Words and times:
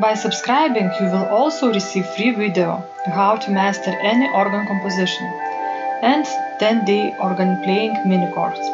By 0.00 0.14
subscribing, 0.14 0.90
you 0.98 1.06
will 1.06 1.26
also 1.26 1.74
receive 1.74 2.06
free 2.16 2.30
video 2.30 2.82
how 3.04 3.36
to 3.36 3.50
master 3.50 3.90
any 3.90 4.30
organ 4.32 4.66
composition 4.66 5.26
and 6.00 6.24
10-day 6.58 7.16
organ 7.20 7.62
playing 7.62 7.92
mini 8.08 8.32
course. 8.32 8.66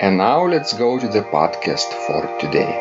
And 0.00 0.16
now 0.16 0.46
let's 0.46 0.72
go 0.72 0.98
to 0.98 1.06
the 1.06 1.20
podcast 1.24 1.92
for 2.06 2.22
today. 2.40 2.72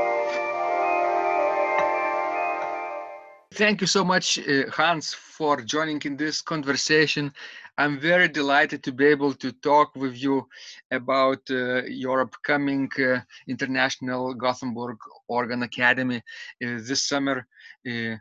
Thank 3.51 3.81
you 3.81 3.87
so 3.87 4.05
much, 4.05 4.39
uh, 4.39 4.71
Hans, 4.71 5.13
for 5.13 5.61
joining 5.61 6.01
in 6.05 6.15
this 6.15 6.41
conversation. 6.41 7.33
I'm 7.77 7.99
very 7.99 8.27
delighted 8.27 8.83
to 8.83 8.91
be 8.91 9.05
able 9.07 9.33
to 9.33 9.51
talk 9.51 9.95
with 9.95 10.15
you 10.15 10.47
about 10.91 11.39
uh, 11.49 11.83
your 11.85 12.21
upcoming 12.21 12.89
uh, 12.99 13.21
International 13.47 14.35
Gothenburg 14.35 14.97
Organ 15.27 15.63
Academy 15.63 16.17
uh, 16.17 16.21
this 16.59 17.07
summer. 17.07 17.47
Uh, 17.87 18.17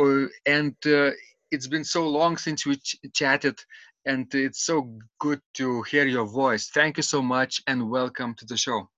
uh, 0.00 0.26
and 0.46 0.74
uh, 0.86 1.10
it's 1.50 1.66
been 1.66 1.84
so 1.84 2.08
long 2.08 2.38
since 2.38 2.64
we 2.64 2.76
ch- 2.76 2.96
chatted, 3.12 3.58
and 4.06 4.34
it's 4.34 4.64
so 4.64 4.98
good 5.20 5.42
to 5.54 5.82
hear 5.82 6.06
your 6.06 6.26
voice. 6.26 6.70
Thank 6.72 6.96
you 6.96 7.02
so 7.02 7.20
much, 7.20 7.60
and 7.66 7.90
welcome 7.90 8.34
to 8.36 8.46
the 8.46 8.56
show. 8.56 8.88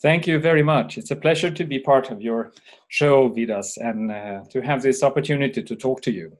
Thank 0.00 0.28
you 0.28 0.38
very 0.38 0.62
much. 0.62 0.96
It's 0.96 1.10
a 1.10 1.16
pleasure 1.16 1.50
to 1.50 1.64
be 1.64 1.80
part 1.80 2.12
of 2.12 2.22
your 2.22 2.52
show, 2.86 3.30
Vidas, 3.30 3.76
and 3.78 4.48
to 4.50 4.60
have 4.60 4.80
this 4.80 5.02
opportunity 5.02 5.60
to 5.60 5.74
talk 5.74 6.02
to 6.02 6.12
you. 6.12 6.38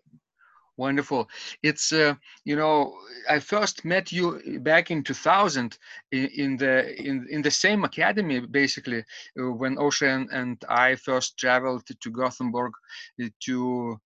Wonderful. 0.78 1.28
It's 1.64 1.92
uh, 1.92 2.14
you 2.44 2.54
know 2.54 2.94
I 3.28 3.40
first 3.40 3.84
met 3.84 4.12
you 4.12 4.60
back 4.60 4.92
in 4.92 5.02
2000 5.02 5.76
in, 6.12 6.26
in 6.36 6.56
the 6.56 6.94
in 7.02 7.26
in 7.30 7.42
the 7.42 7.50
same 7.50 7.82
academy 7.82 8.38
basically 8.40 9.00
uh, 9.00 9.50
when 9.60 9.76
Aušra 9.76 10.28
and 10.32 10.56
I 10.68 10.94
first 10.94 11.36
traveled 11.36 11.82
to 11.86 12.10
Gothenburg 12.10 12.72
uh, 13.20 13.26
to 13.46 14.00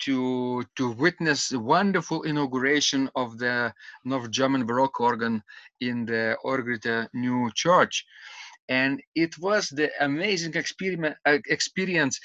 to 0.00 0.64
to 0.76 0.90
witness 0.92 1.50
the 1.50 1.60
wonderful 1.60 2.22
inauguration 2.22 3.10
of 3.14 3.36
the 3.36 3.74
North 4.04 4.30
German 4.30 4.64
Baroque 4.64 5.00
organ 5.00 5.42
in 5.80 6.06
the 6.06 6.38
Örgryte 6.42 7.08
new 7.12 7.50
church 7.54 8.06
and 8.70 9.02
it 9.14 9.38
was 9.38 9.68
the 9.68 9.90
amazing 10.00 10.54
experiment 10.54 11.16
uh, 11.26 11.38
experience 11.48 12.18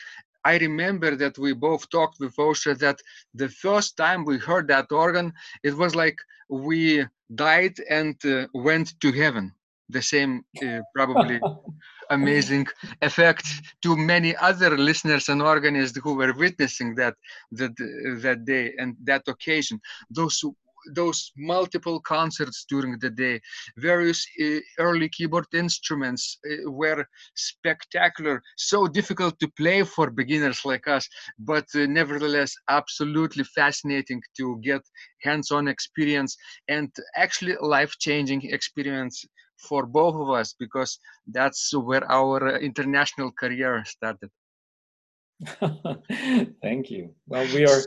I 0.45 0.57
remember 0.57 1.15
that 1.15 1.37
we 1.37 1.53
both 1.53 1.89
talked 1.89 2.19
with 2.19 2.35
Aušra 2.35 2.77
that 2.79 2.99
the 3.33 3.49
first 3.49 3.97
time 3.97 4.25
we 4.25 4.37
heard 4.37 4.67
that 4.67 4.91
organ, 4.91 5.33
it 5.63 5.75
was 5.75 5.95
like 5.95 6.17
we 6.49 7.05
died 7.35 7.75
and 7.89 8.15
uh, 8.25 8.47
went 8.53 8.99
to 9.01 9.11
heaven. 9.11 9.53
The 9.89 10.01
same, 10.01 10.45
uh, 10.65 10.81
probably 10.95 11.39
amazing 12.09 12.67
effect 13.01 13.45
to 13.81 13.95
many 13.95 14.35
other 14.37 14.77
listeners 14.77 15.29
and 15.29 15.41
organists 15.41 15.97
who 16.03 16.15
were 16.15 16.33
witnessing 16.33 16.95
that 16.95 17.15
that 17.51 17.73
that 18.21 18.45
day 18.45 18.73
and 18.77 18.95
that 19.03 19.23
occasion. 19.27 19.79
Those 20.09 20.43
those 20.93 21.31
multiple 21.37 21.99
concerts 22.01 22.65
during 22.69 22.97
the 22.99 23.09
day. 23.09 23.39
Various 23.77 24.25
uh, 24.41 24.59
early 24.79 25.09
keyboard 25.09 25.45
instruments 25.53 26.37
uh, 26.49 26.69
were 26.69 27.05
spectacular, 27.35 28.41
so 28.57 28.87
difficult 28.87 29.39
to 29.39 29.47
play 29.57 29.83
for 29.83 30.09
beginners 30.09 30.61
like 30.65 30.87
us, 30.87 31.07
but 31.39 31.65
uh, 31.75 31.85
nevertheless 31.87 32.53
absolutely 32.69 33.43
fascinating 33.43 34.21
to 34.37 34.59
get 34.63 34.81
hands-on 35.21 35.67
experience 35.67 36.37
and 36.67 36.89
actually 37.15 37.55
life-changing 37.61 38.41
experience 38.43 39.25
for 39.57 39.85
both 39.85 40.15
of 40.15 40.29
us 40.29 40.55
because 40.59 40.99
that's 41.27 41.73
where 41.73 42.09
our 42.11 42.57
international 42.57 43.31
career 43.31 43.83
started. 43.85 44.29
Thank 46.61 46.89
you. 46.89 47.13
Well, 47.27 47.45
we 47.53 47.65
are 47.65 47.83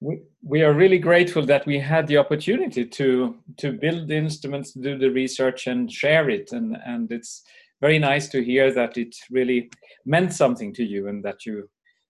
we, 0.00 0.22
we 0.42 0.62
are 0.62 0.72
really 0.72 0.98
grateful 0.98 1.44
that 1.46 1.66
we 1.66 1.78
had 1.78 2.06
the 2.06 2.16
opportunity 2.16 2.86
to 2.86 3.36
to 3.58 3.72
build 3.72 4.08
the 4.08 4.16
instruments 4.16 4.72
do 4.72 4.98
the 4.98 5.10
research 5.10 5.66
and 5.66 5.92
share 5.92 6.30
it. 6.30 6.52
And 6.52 6.76
and 6.86 7.12
it's 7.12 7.42
very 7.80 7.98
nice 7.98 8.28
to 8.28 8.42
hear 8.42 8.72
that 8.72 8.96
it 8.96 9.14
really 9.30 9.70
meant 10.06 10.32
something 10.32 10.72
to 10.74 10.84
you 10.84 11.08
and 11.08 11.22
that 11.24 11.44
you 11.44 11.68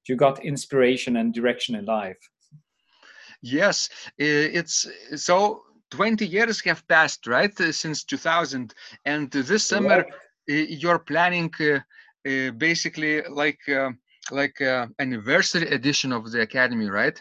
you 0.09 0.17
got 0.17 0.45
inspiration 0.45 1.17
and 1.17 1.35
direction 1.35 1.75
in 1.75 1.85
life. 1.85 2.19
Yes 3.43 3.89
it's 4.19 4.87
so 5.17 5.63
20 5.91 6.27
years 6.27 6.61
have 6.61 6.87
passed 6.87 7.27
right 7.27 7.57
since 7.73 8.05
2000 8.05 8.75
and 9.07 9.31
this 9.31 9.65
summer 9.65 10.05
you're 10.47 10.99
planning 10.99 11.51
uh, 11.61 11.81
uh, 12.29 12.51
basically 12.53 13.23
like 13.23 13.59
uh, 13.69 13.91
like 14.31 14.61
anniversary 15.01 15.69
edition 15.69 16.13
of 16.13 16.31
the 16.31 16.43
academy 16.43 16.89
right 16.89 17.21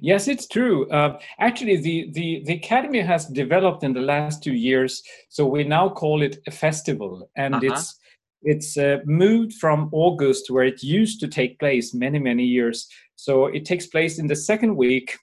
Yes, 0.00 0.28
it's 0.28 0.46
true. 0.46 0.88
Uh, 0.90 1.18
actually, 1.38 1.76
the, 1.76 2.10
the, 2.12 2.42
the 2.46 2.54
Academy 2.54 3.00
has 3.00 3.26
developed 3.26 3.84
in 3.84 3.92
the 3.92 4.00
last 4.00 4.42
two 4.42 4.54
years, 4.54 5.02
so 5.28 5.46
we 5.46 5.64
now 5.64 5.88
call 5.88 6.22
it 6.22 6.38
a 6.46 6.50
festival, 6.50 7.30
and 7.36 7.54
uh-huh. 7.54 7.66
it's 7.66 7.98
it's 8.42 8.76
uh, 8.76 8.98
moved 9.04 9.54
from 9.54 9.88
August, 9.92 10.50
where 10.50 10.64
it 10.64 10.82
used 10.82 11.20
to 11.20 11.28
take 11.28 11.58
place 11.58 11.94
many 11.94 12.18
many 12.18 12.44
years. 12.44 12.88
So 13.16 13.46
it 13.46 13.64
takes 13.64 13.86
place 13.86 14.18
in 14.18 14.26
the 14.26 14.36
second 14.36 14.76
week 14.76 15.18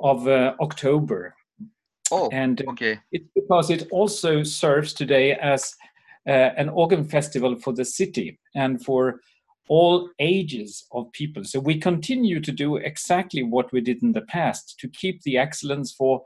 of 0.00 0.28
uh, 0.28 0.54
October. 0.60 1.34
Oh, 2.10 2.28
and 2.32 2.62
okay. 2.68 2.98
It's 3.12 3.28
because 3.34 3.70
it 3.70 3.88
also 3.90 4.42
serves 4.42 4.92
today 4.92 5.32
as 5.34 5.74
uh, 6.26 6.50
an 6.56 6.68
organ 6.68 7.04
festival 7.04 7.56
for 7.56 7.72
the 7.72 7.84
city 7.84 8.38
and 8.54 8.82
for 8.84 9.20
all 9.68 10.10
ages 10.18 10.86
of 10.92 11.10
people. 11.12 11.44
So 11.44 11.60
we 11.60 11.78
continue 11.78 12.40
to 12.40 12.52
do 12.52 12.76
exactly 12.76 13.42
what 13.42 13.72
we 13.72 13.80
did 13.80 14.02
in 14.02 14.12
the 14.12 14.22
past 14.22 14.76
to 14.80 14.88
keep 14.88 15.22
the 15.22 15.38
excellence 15.38 15.92
for 15.92 16.22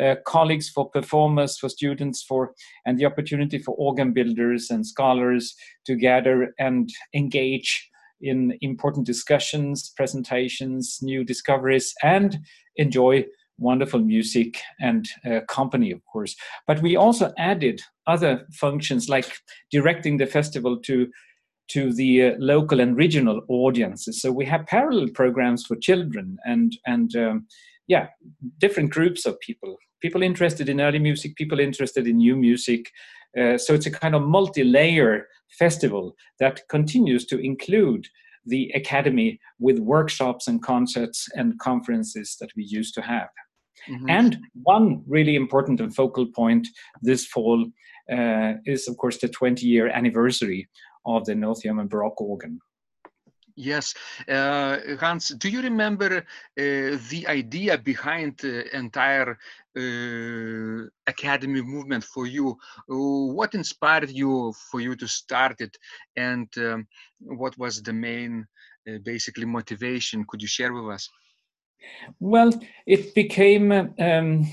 uh, 0.00 0.14
colleagues, 0.26 0.70
for 0.70 0.88
performers, 0.88 1.58
for 1.58 1.68
students, 1.68 2.22
for 2.22 2.54
and 2.86 2.98
the 2.98 3.04
opportunity 3.04 3.58
for 3.58 3.74
organ 3.76 4.12
builders 4.12 4.70
and 4.70 4.86
scholars 4.86 5.54
to 5.86 5.94
gather 5.96 6.54
and 6.58 6.90
engage 7.14 7.90
in 8.22 8.56
important 8.60 9.04
discussions, 9.04 9.92
presentations, 9.96 10.98
new 11.02 11.24
discoveries, 11.24 11.92
and 12.02 12.38
enjoy 12.76 13.24
wonderful 13.58 14.00
music 14.00 14.60
and 14.80 15.08
uh, 15.26 15.40
company, 15.48 15.90
of 15.90 16.00
course. 16.06 16.34
But 16.66 16.80
we 16.80 16.96
also 16.96 17.32
added 17.36 17.82
other 18.06 18.46
functions 18.52 19.08
like 19.08 19.30
directing 19.70 20.16
the 20.16 20.26
festival 20.26 20.78
to 20.80 21.08
to 21.72 21.92
the 21.92 22.22
uh, 22.22 22.34
local 22.38 22.80
and 22.80 22.96
regional 22.96 23.40
audiences. 23.48 24.20
So 24.20 24.30
we 24.30 24.44
have 24.46 24.66
parallel 24.66 25.08
programs 25.14 25.64
for 25.64 25.76
children 25.76 26.38
and 26.44 26.76
and 26.86 27.14
um, 27.16 27.46
yeah, 27.88 28.08
different 28.58 28.90
groups 28.90 29.26
of 29.26 29.38
people. 29.40 29.76
People 30.00 30.22
interested 30.22 30.68
in 30.68 30.80
early 30.80 30.98
music, 30.98 31.36
people 31.36 31.60
interested 31.60 32.06
in 32.06 32.16
new 32.16 32.36
music. 32.36 32.90
Uh, 33.38 33.56
so 33.56 33.74
it's 33.74 33.86
a 33.86 33.90
kind 33.90 34.14
of 34.14 34.22
multi-layer 34.22 35.26
festival 35.58 36.14
that 36.38 36.60
continues 36.68 37.26
to 37.26 37.38
include 37.38 38.06
the 38.46 38.70
academy 38.74 39.38
with 39.58 39.78
workshops 39.78 40.48
and 40.48 40.62
concerts 40.62 41.28
and 41.34 41.58
conferences 41.58 42.36
that 42.40 42.50
we 42.56 42.64
used 42.64 42.94
to 42.94 43.02
have. 43.02 43.28
Mm-hmm. 43.88 44.10
And 44.10 44.38
one 44.62 45.02
really 45.06 45.34
important 45.34 45.80
and 45.80 45.94
focal 45.94 46.26
point 46.26 46.68
this 47.00 47.26
fall 47.26 47.66
uh, 48.12 48.54
is, 48.64 48.88
of 48.88 48.96
course, 48.96 49.18
the 49.18 49.28
20 49.28 49.66
year 49.66 49.88
anniversary 49.88 50.68
of 51.04 51.24
the 51.24 51.34
North 51.34 51.62
German 51.62 51.88
Baroque 51.88 52.20
organ. 52.20 52.60
Yes, 53.54 53.94
uh, 54.28 54.78
Hans. 54.98 55.28
Do 55.28 55.48
you 55.50 55.60
remember 55.60 56.18
uh, 56.18 56.22
the 56.56 57.26
idea 57.28 57.76
behind 57.76 58.38
the 58.38 58.74
entire 58.74 59.38
uh, 59.76 60.88
academy 61.06 61.60
movement 61.60 62.02
for 62.02 62.26
you? 62.26 62.56
Uh, 62.90 63.34
what 63.34 63.54
inspired 63.54 64.10
you 64.10 64.54
for 64.70 64.80
you 64.80 64.96
to 64.96 65.06
start 65.06 65.60
it, 65.60 65.76
and 66.16 66.48
um, 66.56 66.86
what 67.20 67.56
was 67.58 67.82
the 67.82 67.92
main, 67.92 68.46
uh, 68.88 68.98
basically, 69.04 69.44
motivation? 69.44 70.24
Could 70.26 70.40
you 70.40 70.48
share 70.48 70.72
with 70.72 70.94
us? 70.94 71.08
Well, 72.20 72.52
it 72.86 73.14
became 73.14 73.72
um, 73.72 74.50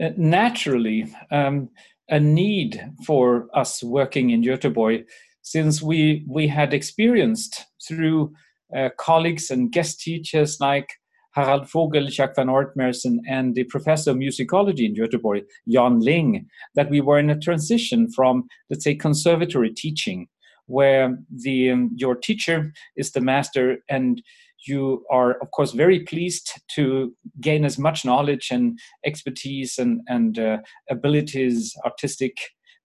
uh, 0.00 0.10
naturally 0.18 1.14
um, 1.30 1.70
a 2.10 2.20
need 2.20 2.92
for 3.06 3.48
us 3.54 3.82
working 3.82 4.30
in 4.30 4.42
Göteborg 4.42 5.06
since 5.42 5.82
we 5.82 6.24
we 6.28 6.48
had 6.48 6.72
experienced 6.72 7.66
through 7.86 8.32
uh, 8.76 8.88
colleagues 8.98 9.50
and 9.50 9.72
guest 9.72 10.00
teachers 10.00 10.58
like 10.60 10.88
Harald 11.34 11.70
Vogel, 11.70 12.08
Jacques 12.08 12.36
van 12.36 12.48
Oortmerssen, 12.48 13.18
and 13.28 13.54
the 13.54 13.64
professor 13.64 14.10
of 14.10 14.18
musicology 14.18 14.84
in 14.84 14.94
Göteborg, 14.94 15.44
Jan 15.66 16.00
Ling, 16.00 16.46
that 16.74 16.90
we 16.90 17.00
were 17.00 17.18
in 17.18 17.30
a 17.30 17.38
transition 17.38 18.10
from, 18.10 18.44
let's 18.68 18.84
say, 18.84 18.94
conservatory 18.94 19.70
teaching, 19.70 20.28
where 20.66 21.18
the 21.30 21.70
um, 21.70 21.90
your 21.96 22.14
teacher 22.14 22.72
is 22.96 23.12
the 23.12 23.20
master 23.20 23.78
and 23.88 24.22
you 24.66 25.04
are 25.10 25.32
of 25.42 25.50
course 25.50 25.72
very 25.72 26.00
pleased 26.00 26.52
to 26.74 27.12
gain 27.40 27.64
as 27.64 27.78
much 27.78 28.04
knowledge 28.04 28.48
and 28.52 28.78
expertise 29.04 29.76
and, 29.78 30.00
and 30.06 30.38
uh, 30.38 30.58
abilities 30.88 31.74
artistic 31.84 32.36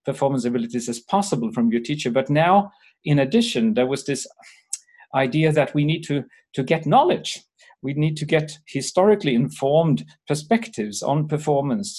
performance 0.07 0.45
abilities 0.45 0.89
as 0.89 0.99
possible 0.99 1.51
from 1.51 1.69
your 1.69 1.81
teacher. 1.81 2.09
But 2.09 2.29
now, 2.29 2.71
in 3.03 3.19
addition, 3.19 3.73
there 3.73 3.85
was 3.85 4.05
this 4.05 4.25
idea 5.13 5.51
that 5.51 5.73
we 5.75 5.83
need 5.83 6.03
to, 6.05 6.23
to 6.53 6.63
get 6.63 6.85
knowledge. 6.85 7.39
We 7.83 7.93
need 7.93 8.17
to 8.17 8.25
get 8.25 8.57
historically 8.65 9.35
informed 9.35 10.05
perspectives 10.27 11.03
on 11.03 11.27
performance, 11.27 11.89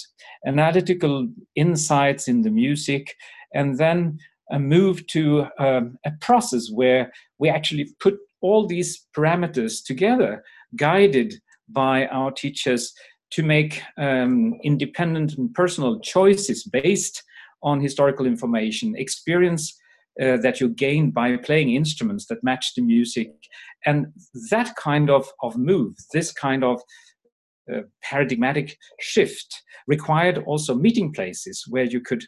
analytical 0.45 1.29
insights 1.55 2.27
in 2.27 2.41
the 2.41 2.51
music, 2.51 3.15
and 3.53 3.77
then 3.77 4.19
a 4.51 4.59
move 4.59 5.05
to 5.07 5.45
um, 5.59 5.97
a 6.05 6.11
process 6.19 6.69
where 6.71 7.11
we 7.37 7.47
actually 7.49 7.93
put 7.99 8.17
all 8.41 8.65
these 8.67 9.05
parameters 9.15 9.83
together, 9.85 10.43
guided 10.75 11.35
by 11.69 12.07
our 12.07 12.31
teachers 12.31 12.93
to 13.31 13.43
make 13.43 13.81
um, 13.97 14.55
independent 14.63 15.37
and 15.37 15.53
personal 15.53 15.99
choices 15.99 16.63
based 16.63 17.23
on 17.61 17.81
historical 17.81 18.25
information, 18.25 18.95
experience 18.97 19.77
uh, 20.21 20.37
that 20.37 20.59
you 20.59 20.69
gain 20.69 21.11
by 21.11 21.37
playing 21.37 21.73
instruments 21.73 22.25
that 22.27 22.43
match 22.43 22.73
the 22.75 22.81
music. 22.81 23.31
And 23.85 24.07
that 24.51 24.75
kind 24.75 25.09
of, 25.09 25.29
of 25.41 25.57
move, 25.57 25.93
this 26.13 26.31
kind 26.31 26.63
of 26.63 26.81
uh, 27.73 27.81
paradigmatic 28.03 28.77
shift 28.99 29.63
required 29.87 30.43
also 30.45 30.75
meeting 30.75 31.13
places 31.13 31.63
where 31.69 31.85
you 31.85 32.01
could 32.01 32.25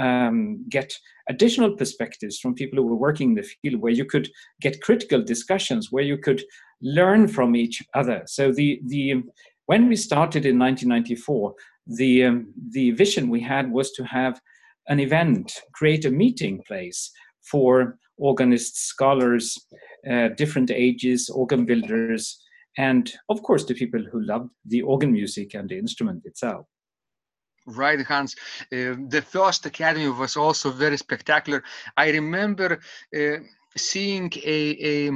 um, 0.00 0.64
get 0.68 0.92
additional 1.28 1.76
perspectives 1.76 2.38
from 2.38 2.54
people 2.54 2.78
who 2.78 2.86
were 2.86 2.96
working 2.96 3.30
in 3.30 3.34
the 3.36 3.42
field, 3.42 3.80
where 3.80 3.92
you 3.92 4.04
could 4.04 4.28
get 4.60 4.80
critical 4.80 5.22
discussions, 5.22 5.92
where 5.92 6.04
you 6.04 6.18
could 6.18 6.42
learn 6.80 7.28
from 7.28 7.54
each 7.54 7.82
other. 7.94 8.22
So 8.26 8.52
the 8.52 8.80
the 8.86 9.22
when 9.66 9.88
we 9.88 9.96
started 9.96 10.46
in 10.46 10.58
1994, 10.58 11.54
the 11.86 12.24
um, 12.24 12.52
the 12.70 12.92
vision 12.92 13.28
we 13.28 13.40
had 13.40 13.70
was 13.70 13.92
to 13.92 14.04
have 14.04 14.40
an 14.90 15.00
event, 15.00 15.52
create 15.72 16.04
a 16.04 16.10
meeting 16.10 16.62
place 16.66 17.10
for 17.50 17.96
organists, 18.18 18.80
scholars, 18.82 19.58
uh, 20.10 20.28
different 20.36 20.70
ages, 20.70 21.30
organ 21.30 21.64
builders, 21.64 22.38
and 22.76 23.12
of 23.28 23.42
course 23.42 23.64
the 23.64 23.74
people 23.74 24.04
who 24.12 24.20
love 24.22 24.48
the 24.66 24.82
organ 24.82 25.12
music 25.12 25.54
and 25.54 25.68
the 25.68 25.78
instrument 25.78 26.22
itself. 26.24 26.66
Right, 27.66 28.00
Hans. 28.00 28.34
Uh, 28.72 28.96
the 29.08 29.24
first 29.26 29.66
academy 29.66 30.08
was 30.08 30.36
also 30.36 30.70
very 30.70 30.96
spectacular. 30.96 31.62
I 31.96 32.10
remember 32.10 32.80
uh, 33.16 33.36
seeing 33.76 34.32
a, 34.44 35.08
a 35.08 35.10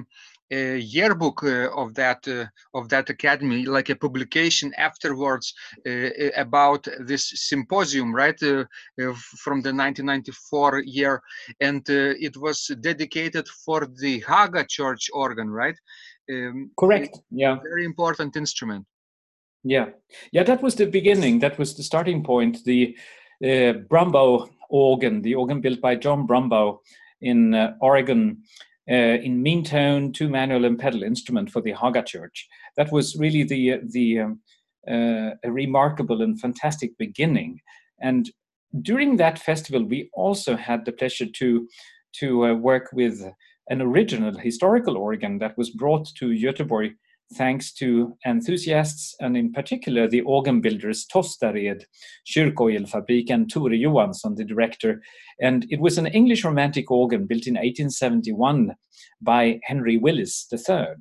a 0.50 0.78
yearbook 0.78 1.42
uh, 1.42 1.70
of 1.74 1.94
that 1.94 2.26
uh, 2.28 2.46
of 2.74 2.88
that 2.88 3.10
academy, 3.10 3.64
like 3.66 3.88
a 3.90 3.96
publication 3.96 4.72
afterwards 4.76 5.54
uh, 5.86 6.08
about 6.36 6.86
this 7.00 7.32
symposium, 7.34 8.14
right, 8.14 8.38
from 8.38 9.62
the 9.62 9.72
1994 9.72 10.82
year, 10.84 11.22
and 11.60 11.82
it 11.88 12.36
was 12.36 12.70
dedicated 12.80 13.48
for 13.64 13.88
the 14.00 14.20
Haga 14.20 14.64
Church 14.68 15.10
organ, 15.12 15.50
right? 15.50 15.76
Um, 16.30 16.70
Correct. 16.78 17.18
Yeah. 17.30 17.58
Very 17.62 17.84
important 17.84 18.36
instrument. 18.36 18.86
Yeah, 19.62 19.86
yeah. 20.32 20.42
That 20.42 20.62
was 20.62 20.74
the 20.74 20.86
beginning. 20.86 21.38
That 21.38 21.58
was 21.58 21.74
the 21.74 21.82
starting 21.82 22.22
point. 22.22 22.64
The 22.64 22.96
uh, 23.42 23.80
Brombaugh 23.90 24.50
organ, 24.68 25.22
the 25.22 25.34
organ 25.34 25.60
built 25.60 25.80
by 25.80 25.96
John 25.96 26.26
Brombaugh 26.26 26.78
in 27.22 27.54
uh, 27.54 27.74
Oregon, 27.80 28.42
uh, 28.90 28.94
in 28.94 29.42
mean 29.42 29.64
tone, 29.64 30.12
two 30.12 30.28
manual 30.28 30.64
and 30.64 30.78
pedal 30.78 31.02
instrument 31.02 31.50
for 31.50 31.62
the 31.62 31.72
Haga 31.72 32.02
Church. 32.02 32.48
That 32.76 32.92
was 32.92 33.16
really 33.16 33.42
the 33.42 33.80
the 33.92 34.20
um, 34.20 34.40
uh, 34.86 35.30
a 35.42 35.50
remarkable 35.50 36.22
and 36.22 36.38
fantastic 36.38 36.96
beginning. 36.98 37.60
And 38.00 38.30
during 38.82 39.16
that 39.16 39.38
festival, 39.38 39.84
we 39.84 40.10
also 40.12 40.56
had 40.56 40.84
the 40.84 40.92
pleasure 40.92 41.26
to 41.26 41.68
to 42.20 42.46
uh, 42.46 42.54
work 42.54 42.90
with 42.92 43.24
an 43.70 43.80
original 43.80 44.36
historical 44.36 44.96
organ 44.96 45.38
that 45.38 45.56
was 45.56 45.70
brought 45.70 46.06
to 46.16 46.26
Göteborg 46.26 46.94
thanks 47.32 47.72
to 47.72 48.16
enthusiasts 48.26 49.14
and 49.20 49.36
in 49.36 49.52
particular 49.52 50.06
the 50.08 50.20
organ 50.22 50.60
builders 50.60 51.06
Tostared, 51.06 51.84
Kyrkorgelfabrik 52.28 53.30
and 53.30 53.50
Tore 53.50 53.74
Johansson, 53.74 54.34
the 54.34 54.44
director. 54.44 55.02
And 55.40 55.66
it 55.70 55.80
was 55.80 55.98
an 55.98 56.06
English 56.06 56.44
romantic 56.44 56.90
organ 56.90 57.26
built 57.26 57.46
in 57.46 57.54
1871 57.54 58.74
by 59.20 59.60
Henry 59.64 59.96
Willis 59.96 60.46
III. 60.52 60.96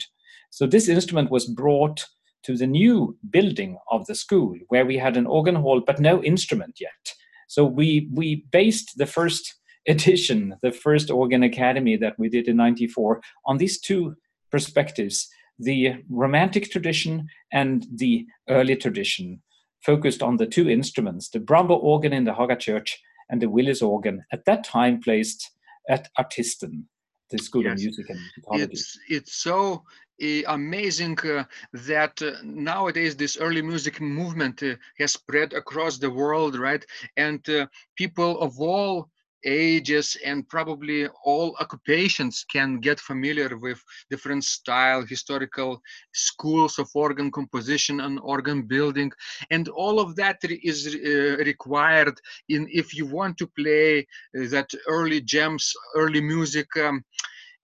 So 0.49 0.65
this 0.65 0.87
instrument 0.87 1.31
was 1.31 1.45
brought 1.45 2.05
to 2.43 2.57
the 2.57 2.67
new 2.67 3.17
building 3.29 3.77
of 3.89 4.05
the 4.05 4.15
school 4.15 4.55
where 4.67 4.85
we 4.85 4.97
had 4.97 5.17
an 5.17 5.25
organ 5.25 5.55
hall 5.55 5.81
but 5.85 5.99
no 5.99 6.23
instrument 6.23 6.77
yet. 6.79 7.13
So 7.47 7.65
we, 7.65 8.09
we 8.11 8.45
based 8.51 8.97
the 8.97 9.05
first 9.05 9.55
edition, 9.87 10.55
the 10.61 10.71
first 10.71 11.11
organ 11.11 11.43
academy 11.43 11.97
that 11.97 12.17
we 12.17 12.29
did 12.29 12.47
in 12.47 12.55
94 12.55 13.21
on 13.45 13.57
these 13.57 13.79
two 13.79 14.15
perspectives 14.49 15.27
the 15.59 16.03
Romantic 16.09 16.71
tradition 16.71 17.27
and 17.51 17.85
the 17.95 18.25
early 18.49 18.75
tradition 18.75 19.41
focused 19.85 20.23
on 20.23 20.37
the 20.37 20.47
two 20.47 20.69
instruments, 20.69 21.29
the 21.29 21.39
Brombaugh 21.39 21.83
organ 21.83 22.13
in 22.13 22.23
the 22.23 22.33
Haga 22.33 22.55
Church 22.55 22.99
and 23.29 23.41
the 23.41 23.49
Willis 23.49 23.81
organ, 23.81 24.23
at 24.31 24.45
that 24.45 24.63
time 24.63 25.01
placed 25.01 25.51
at 25.89 26.09
Artisten, 26.17 26.85
the 27.29 27.37
School 27.37 27.63
yes. 27.63 27.73
of 27.73 27.79
Music 27.79 28.09
and 28.09 28.19
Musicology. 28.19 28.71
It's, 28.71 28.99
it's 29.09 29.35
so 29.35 29.83
uh, 30.23 30.27
amazing 30.47 31.17
uh, 31.19 31.43
that 31.73 32.21
uh, 32.21 32.31
nowadays 32.43 33.15
this 33.15 33.37
early 33.37 33.61
music 33.61 33.99
movement 33.99 34.63
uh, 34.63 34.75
has 34.99 35.13
spread 35.13 35.53
across 35.53 35.97
the 35.97 36.09
world, 36.09 36.55
right? 36.57 36.85
And 37.17 37.47
uh, 37.49 37.67
people 37.97 38.39
of 38.39 38.59
all 38.59 39.09
ages 39.45 40.17
and 40.25 40.47
probably 40.47 41.07
all 41.23 41.55
occupations 41.59 42.45
can 42.51 42.79
get 42.79 42.99
familiar 42.99 43.57
with 43.57 43.81
different 44.09 44.43
style 44.43 45.05
historical 45.05 45.81
schools 46.13 46.79
of 46.79 46.89
organ 46.93 47.31
composition 47.31 48.01
and 48.01 48.19
organ 48.21 48.63
building. 48.63 49.11
And 49.51 49.67
all 49.69 49.99
of 49.99 50.15
that 50.15 50.37
is 50.43 50.95
uh, 50.95 51.37
required 51.43 52.19
in 52.49 52.67
if 52.71 52.95
you 52.95 53.05
want 53.05 53.37
to 53.37 53.47
play 53.47 53.99
uh, 53.99 54.47
that 54.49 54.69
early 54.87 55.21
gems 55.21 55.73
early 55.95 56.21
music 56.21 56.67
um, 56.77 57.03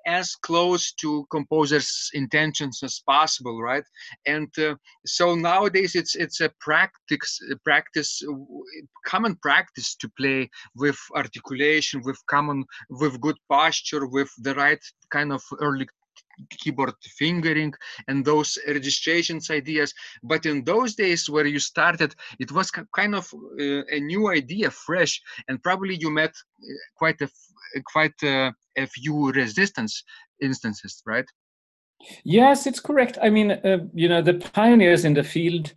as 0.06 0.36
close 0.36 0.94
to 0.94 1.26
composers 1.32 2.10
intentions 2.14 2.82
as 2.84 3.02
possible 3.06 3.62
right? 3.62 3.84
And 4.26 4.52
uh, 4.58 4.76
so 5.06 5.36
nowadays 5.36 5.96
it's 5.96 6.16
it's 6.16 6.42
a 6.42 6.52
practice 6.60 7.40
a 7.52 7.56
practice 7.58 8.22
common 9.06 9.36
practice 9.42 9.96
to 9.96 10.10
play 10.18 10.50
with 10.76 10.98
articulation 11.16 12.02
with 12.04 12.18
common 12.30 12.66
with 12.90 13.20
good 13.22 13.38
posture 13.50 14.08
with 14.08 14.32
the 14.40 14.56
right 14.56 14.84
kind 15.12 15.32
of 15.32 15.42
early 15.62 15.88
keyboard 16.50 16.94
fingering 17.02 17.74
and 18.08 18.26
those 18.26 18.58
registrations 18.68 19.50
ideas. 19.50 19.94
But 20.24 20.46
in 20.46 20.64
those 20.64 20.96
days 20.96 21.30
where 21.30 21.46
you 21.46 21.60
started 21.60 22.16
it 22.40 22.52
was 22.52 22.72
kind 22.72 23.16
of 23.16 23.32
uh, 23.34 23.84
a 23.92 24.00
new 24.00 24.30
idea 24.30 24.72
fresh 24.72 25.22
and 25.48 25.62
probably 25.62 25.96
you 25.96 26.10
met 26.10 26.32
uh, 26.32 26.74
quite 26.96 27.22
a 27.22 27.30
quite 27.86 28.22
a, 28.24 28.54
a 28.78 28.88
few 28.88 29.32
resistance 29.32 30.04
instances 30.42 31.02
right? 31.06 31.26
Yes 32.24 32.68
it's 32.68 32.80
correct. 32.80 33.18
I 33.22 33.30
mean 33.30 33.52
uh, 33.52 33.80
you 33.94 34.08
know 34.08 34.22
the 34.22 34.36
pioneers 34.36 35.06
in 35.06 35.14
the 35.14 35.24
field 35.24 35.74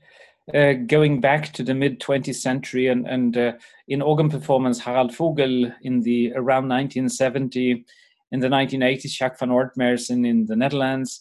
uh, 0.54 0.72
going 0.72 1.20
back 1.20 1.52
to 1.52 1.62
the 1.62 1.74
mid 1.74 2.00
20th 2.00 2.34
century 2.34 2.88
and, 2.88 3.06
and 3.06 3.36
uh, 3.36 3.52
in 3.88 4.02
organ 4.02 4.28
performance, 4.28 4.80
Harald 4.80 5.14
Vogel 5.14 5.72
in 5.82 6.00
the 6.00 6.32
around 6.34 6.68
1970, 6.68 7.84
in 8.32 8.40
the 8.40 8.48
1980s, 8.48 9.10
Jacques 9.10 9.38
van 9.38 9.50
Oortmerssen 9.50 10.26
in 10.26 10.46
the 10.46 10.56
Netherlands. 10.56 11.20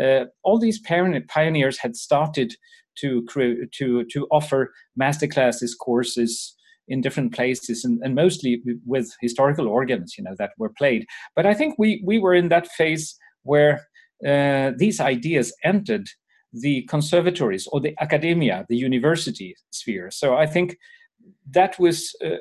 Uh, 0.00 0.24
all 0.42 0.58
these 0.58 0.80
pioneers 0.80 1.78
had 1.78 1.96
started 1.96 2.54
to 2.98 3.26
to 3.72 4.04
to 4.04 4.26
offer 4.30 4.72
master 4.96 5.26
classes 5.26 5.74
courses 5.74 6.54
in 6.88 7.00
different 7.00 7.32
places 7.32 7.84
and, 7.84 8.00
and 8.02 8.14
mostly 8.14 8.62
with 8.84 9.14
historical 9.20 9.68
organs 9.68 10.14
you 10.18 10.24
know 10.24 10.34
that 10.38 10.50
were 10.58 10.72
played 10.76 11.06
but 11.34 11.46
i 11.46 11.54
think 11.54 11.74
we 11.78 12.02
we 12.04 12.18
were 12.18 12.34
in 12.34 12.48
that 12.48 12.66
phase 12.66 13.16
where 13.44 13.86
uh, 14.26 14.72
these 14.76 15.00
ideas 15.00 15.54
entered 15.64 16.06
the 16.52 16.82
conservatories 16.82 17.66
or 17.72 17.80
the 17.80 17.94
academia 18.00 18.66
the 18.68 18.76
university 18.76 19.54
sphere 19.70 20.10
so 20.10 20.36
i 20.36 20.44
think 20.46 20.76
that 21.50 21.78
was 21.78 22.14
uh, 22.24 22.36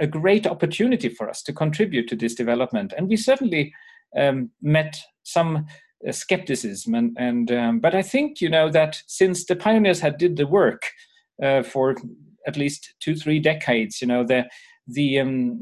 a 0.00 0.06
great 0.06 0.46
opportunity 0.46 1.08
for 1.08 1.28
us 1.28 1.42
to 1.42 1.52
contribute 1.52 2.08
to 2.08 2.16
this 2.16 2.34
development. 2.34 2.94
And 2.96 3.08
we 3.08 3.16
certainly 3.16 3.72
um, 4.16 4.50
met 4.62 4.98
some 5.24 5.66
uh, 6.06 6.12
skepticism 6.12 6.94
and, 6.94 7.16
and 7.18 7.50
um, 7.50 7.80
but 7.80 7.94
i 7.94 8.02
think 8.02 8.40
you 8.40 8.50
know 8.50 8.70
that 8.70 9.02
since 9.06 9.46
the 9.46 9.56
pioneers 9.56 9.98
had 9.98 10.18
did 10.18 10.36
the 10.36 10.46
work 10.46 10.82
uh, 11.42 11.62
for 11.62 11.96
at 12.46 12.56
least 12.56 12.94
two 13.00 13.16
three 13.16 13.40
decades 13.40 14.00
you 14.02 14.06
know 14.06 14.22
the 14.22 14.44
the 14.86 15.18
um, 15.18 15.58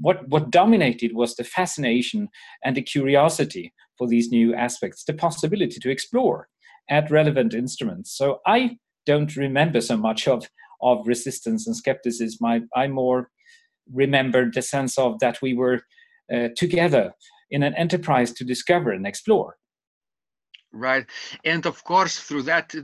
what 0.00 0.28
what 0.28 0.50
dominated 0.50 1.14
was 1.14 1.36
the 1.36 1.44
fascination 1.44 2.28
and 2.64 2.76
the 2.76 2.82
curiosity 2.82 3.72
for 3.96 4.06
these 4.08 4.30
new 4.30 4.54
aspects 4.54 5.04
the 5.04 5.14
possibility 5.14 5.78
to 5.80 5.90
explore 5.90 6.48
at 6.90 7.10
relevant 7.10 7.54
instruments. 7.54 8.16
So 8.16 8.40
i 8.44 8.76
don't 9.06 9.36
remember 9.36 9.80
so 9.80 9.96
much 9.96 10.26
of 10.26 10.48
of 10.82 11.06
resistance 11.06 11.66
and 11.66 11.76
skepticism 11.76 12.44
i, 12.46 12.60
I 12.74 12.88
more 12.88 13.30
remembered 13.92 14.54
the 14.54 14.62
sense 14.62 14.98
of 14.98 15.18
that 15.20 15.40
we 15.40 15.54
were 15.54 15.82
uh, 16.32 16.48
together 16.56 17.12
in 17.50 17.62
an 17.62 17.74
enterprise 17.74 18.32
to 18.32 18.44
discover 18.44 18.90
and 18.90 19.06
explore 19.06 19.56
right? 20.72 21.06
And 21.44 21.66
of 21.66 21.82
course 21.84 22.18
through 22.18 22.42
that 22.42 22.74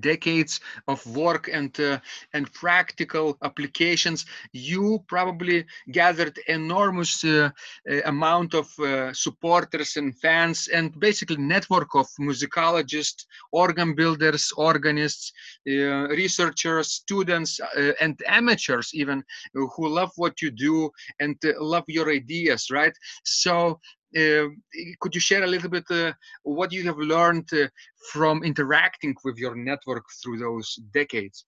decades 0.00 0.60
of 0.88 1.04
work 1.06 1.48
and 1.52 1.78
uh, 1.80 1.98
and 2.34 2.52
practical 2.52 3.36
applications 3.42 4.26
you 4.52 5.02
probably 5.08 5.64
gathered 5.90 6.38
enormous 6.48 7.24
uh, 7.24 7.50
uh, 7.90 8.00
amount 8.04 8.54
of 8.54 8.66
uh, 8.78 9.12
supporters 9.12 9.96
and 9.96 10.18
fans 10.18 10.68
and 10.68 10.98
basically 11.00 11.36
network 11.36 11.94
of 11.94 12.06
musicologists 12.20 13.24
organ 13.52 13.94
builders 13.94 14.52
organists 14.56 15.32
uh, 15.68 16.08
researchers 16.08 16.88
students 16.92 17.60
uh, 17.60 17.92
and 18.00 18.20
amateurs 18.26 18.90
even 18.94 19.22
who 19.54 19.88
love 19.88 20.10
what 20.16 20.40
you 20.42 20.50
do 20.50 20.90
and 21.20 21.36
love 21.58 21.84
your 21.88 22.10
ideas 22.10 22.70
right? 22.70 22.96
So 23.24 23.52
uh, 23.70 23.99
could 24.14 25.14
you 25.14 25.20
share 25.20 25.44
a 25.44 25.46
little 25.46 25.70
bit 25.70 25.84
uh, 25.90 26.12
what 26.42 26.72
you 26.72 26.84
have 26.84 26.98
learned 26.98 27.48
uh, 27.52 27.68
from 28.12 28.42
interacting 28.42 29.14
with 29.24 29.36
your 29.38 29.54
network 29.54 30.04
through 30.22 30.38
those 30.38 30.78
decades? 30.92 31.44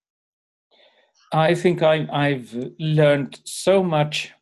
I 1.33 1.55
think 1.55 1.83
I, 1.83 2.31
have 2.31 2.55
learned 2.79 3.41
so 3.45 3.83
much 3.83 4.33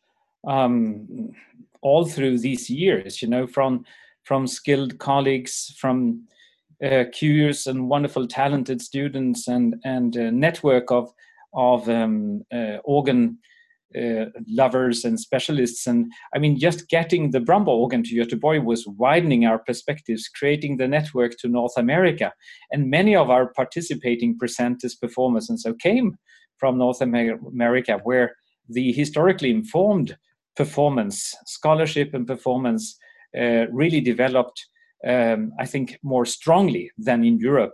um, 0.45 1.31
all 1.81 2.05
through 2.05 2.39
these 2.39 2.69
years. 2.69 3.21
You 3.21 3.29
know, 3.29 3.47
from 3.47 3.85
from 4.23 4.45
skilled 4.45 4.99
colleagues, 4.99 5.73
from 5.79 6.27
uh, 6.83 7.05
curious 7.13 7.65
and 7.67 7.89
wonderful, 7.89 8.27
talented 8.27 8.81
students, 8.81 9.47
and 9.47 9.75
and 9.85 10.13
network 10.33 10.91
of 10.91 11.13
of 11.53 11.87
um, 11.89 12.43
uh, 12.53 12.77
organ 12.83 13.39
uh, 13.99 14.25
lovers 14.47 15.03
and 15.03 15.19
specialists. 15.19 15.87
And 15.87 16.11
I 16.35 16.39
mean, 16.39 16.59
just 16.59 16.87
getting 16.89 17.31
the 17.31 17.39
Brombaugh 17.39 17.67
organ 17.67 18.03
to 18.03 18.15
Göteborg 18.15 18.63
was 18.63 18.87
widening 18.87 19.45
our 19.45 19.59
perspectives, 19.59 20.27
creating 20.27 20.77
the 20.77 20.87
network 20.87 21.37
to 21.39 21.47
North 21.47 21.77
America. 21.77 22.31
And 22.71 22.89
many 22.89 23.15
of 23.15 23.29
our 23.29 23.51
participating 23.53 24.37
presenters, 24.37 24.99
performers, 24.99 25.49
and 25.49 25.59
so 25.59 25.73
came 25.73 26.17
from 26.57 26.77
North 26.77 27.01
America, 27.01 27.99
where 28.03 28.35
the 28.69 28.91
historically 28.93 29.49
informed 29.49 30.17
performance, 30.55 31.35
scholarship, 31.45 32.13
and 32.13 32.27
performance 32.27 32.97
uh, 33.37 33.65
really 33.71 34.01
developed, 34.01 34.67
um, 35.07 35.51
I 35.59 35.65
think, 35.65 35.97
more 36.03 36.25
strongly 36.25 36.91
than 36.97 37.23
in 37.23 37.39
Europe 37.39 37.73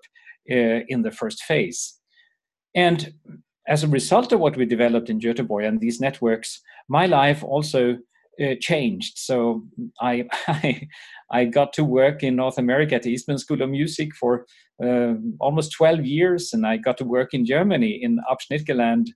uh, 0.50 0.81
in 0.88 1.01
the 1.01 1.12
first 1.12 1.43
phase. 1.43 2.00
And 2.75 3.13
as 3.67 3.83
a 3.83 3.88
result 3.88 4.31
of 4.31 4.39
what 4.39 4.55
we 4.55 4.65
developed 4.65 5.09
in 5.09 5.19
Göteborg 5.19 5.67
and 5.67 5.79
these 5.79 6.00
networks, 6.00 6.62
my 6.88 7.05
life 7.05 7.43
also 7.43 7.97
uh, 8.41 8.53
changed. 8.59 9.17
So 9.17 9.63
I, 10.00 10.25
I, 10.47 10.88
I 11.31 11.45
got 11.45 11.74
to 11.74 11.83
work 11.83 12.24
in 12.24 12.36
North 12.36 12.57
America 12.57 12.95
at 12.95 13.03
the 13.03 13.12
Eastman 13.12 13.38
School 13.38 13.62
of 13.62 13.69
Music 13.69 14.15
for 14.15 14.45
uh, 14.83 15.13
almost 15.39 15.74
12 15.74 16.05
years, 16.05 16.53
and 16.53 16.65
I 16.65 16.77
got 16.77 16.97
to 17.00 17.05
work 17.05 17.33
in 17.33 17.45
Germany 17.45 18.00
in 18.01 18.19
Abschnittgeland 18.29 19.07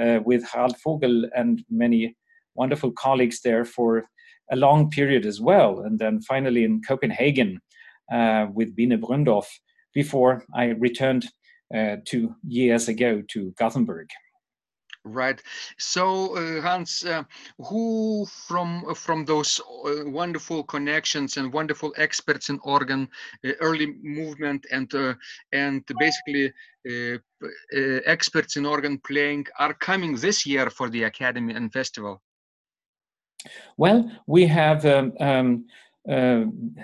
uh, 0.00 0.20
with 0.24 0.44
Harald 0.48 0.76
Vogel 0.82 1.26
and 1.36 1.62
many 1.70 2.16
wonderful 2.54 2.92
colleagues 2.92 3.40
there 3.42 3.64
for 3.64 4.04
a 4.50 4.56
long 4.56 4.90
period 4.90 5.26
as 5.26 5.40
well. 5.40 5.80
And 5.80 5.98
then 5.98 6.20
finally 6.22 6.64
in 6.64 6.82
Copenhagen 6.86 7.60
uh, 8.12 8.46
with 8.52 8.76
Bine 8.76 9.00
Bryndorf 9.00 9.46
before 9.94 10.44
I 10.54 10.66
returned 10.78 11.26
two 12.04 12.34
years 12.46 12.88
ago 12.88 13.22
to 13.28 13.50
Gothenburg. 13.52 14.08
Right. 15.04 15.42
So, 15.78 16.36
uh, 16.36 16.60
Hans, 16.60 17.04
uh, 17.04 17.24
who 17.58 18.24
from 18.26 18.84
uh, 18.88 18.94
from 18.94 19.24
those 19.24 19.60
uh, 19.60 20.08
wonderful 20.08 20.62
connections 20.62 21.36
and 21.36 21.52
wonderful 21.52 21.92
experts 21.96 22.50
in 22.50 22.60
organ, 22.62 23.08
uh, 23.44 23.50
early 23.60 23.94
movement, 24.00 24.64
and 24.70 24.92
and 25.52 25.84
basically 25.98 26.52
experts 28.06 28.56
in 28.56 28.64
organ 28.64 28.98
playing 28.98 29.46
are 29.58 29.74
coming 29.74 30.14
this 30.14 30.46
year 30.46 30.70
for 30.70 30.88
the 30.88 31.02
academy 31.02 31.52
and 31.54 31.72
festival? 31.72 32.22
Well, 33.76 34.08
we 34.26 34.46
have. 34.46 34.86
Um, 34.86 35.66
um, 36.08 36.74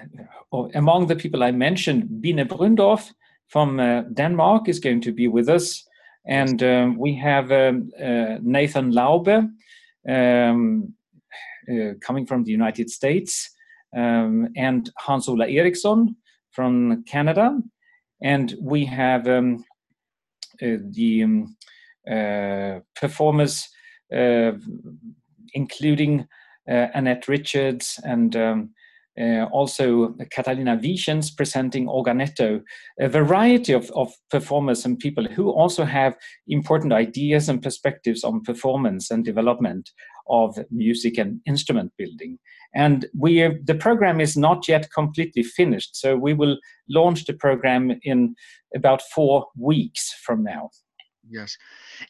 among 0.75 1.09
the 1.09 1.17
people 1.17 1.43
I 1.43 1.51
mentioned, 1.51 2.23
Bine 2.23 2.47
Bryndorf, 2.47 3.13
from 3.49 3.81
uh, 3.81 4.03
Denmark 4.15 4.69
is 4.69 4.79
going 4.79 5.01
to 5.03 5.13
be 5.13 5.29
with 5.29 5.49
us. 5.49 5.85
And 6.27 6.63
um, 6.63 6.99
we 6.99 7.15
have 7.17 7.51
um, 7.51 7.91
uh, 7.99 8.37
Nathan 8.43 8.93
Laube 8.93 9.51
um, 10.09 10.95
uh, 11.71 11.95
coming 12.01 12.27
from 12.27 12.45
the 12.45 12.53
United 12.53 12.91
States 12.91 13.51
um, 13.97 14.49
and 14.57 14.91
Hans 14.99 15.29
Ola 15.29 15.49
Ericsson 15.49 16.17
from 16.51 17.05
Canada. 17.05 17.59
And 18.23 18.55
we 18.61 18.85
have 18.85 19.27
um, 19.29 19.65
uh, 20.63 20.77
the 20.91 21.23
um, 21.23 21.57
uh, 22.11 22.81
performers, 22.95 23.69
uh, 24.15 24.53
including 25.55 26.27
Annette 26.67 27.29
Richards 27.29 27.99
and 28.05 28.37
uh, 29.21 29.45
also 29.53 30.15
Catalina 30.31 30.77
Vicens 30.77 31.35
presenting 31.35 31.87
Organetto, 31.87 32.63
a 33.01 33.09
variety 33.09 33.73
of, 33.73 33.91
of 33.91 34.13
performers 34.31 34.85
and 34.85 34.99
people 34.99 35.25
who 35.25 35.51
also 35.51 35.85
have 35.85 36.17
important 36.47 36.93
ideas 36.93 37.49
and 37.49 37.63
perspectives 37.63 38.25
on 38.25 38.43
performance 38.43 39.11
and 39.11 39.25
development 39.25 39.91
of 40.29 40.59
music 40.71 41.19
and 41.19 41.41
instrument 41.47 41.93
building. 41.97 42.39
And 42.75 43.07
we 43.19 43.43
are, 43.43 43.59
the 43.65 43.75
program 43.75 44.21
is 44.21 44.37
not 44.37 44.69
yet 44.69 44.93
completely 44.93 45.43
finished, 45.43 45.97
so 45.97 46.17
we 46.17 46.35
will 46.35 46.59
launch 46.89 47.25
the 47.25 47.33
program 47.33 47.99
in 48.03 48.35
about 48.75 49.01
four 49.15 49.47
weeks 49.57 50.13
from 50.25 50.45
now 50.45 50.71
yes. 51.31 51.57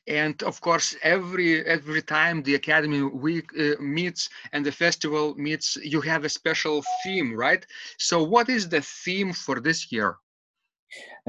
And 0.07 0.43
of 0.43 0.61
course 0.61 0.97
every 1.03 1.65
every 1.67 2.03
time 2.03 2.43
the 2.43 2.55
academy 2.55 3.03
week 3.03 3.47
uh, 3.59 3.81
meets 3.81 4.29
and 4.53 4.65
the 4.65 4.73
festival 4.73 5.35
meets 5.37 5.77
you 5.83 6.01
have 6.01 6.25
a 6.25 6.29
special 6.29 6.83
theme 7.03 7.35
right? 7.35 7.65
So 7.99 8.23
what 8.23 8.49
is 8.49 8.69
the 8.69 8.81
theme 8.81 9.33
for 9.33 9.61
this 9.61 9.93
year? 9.93 10.17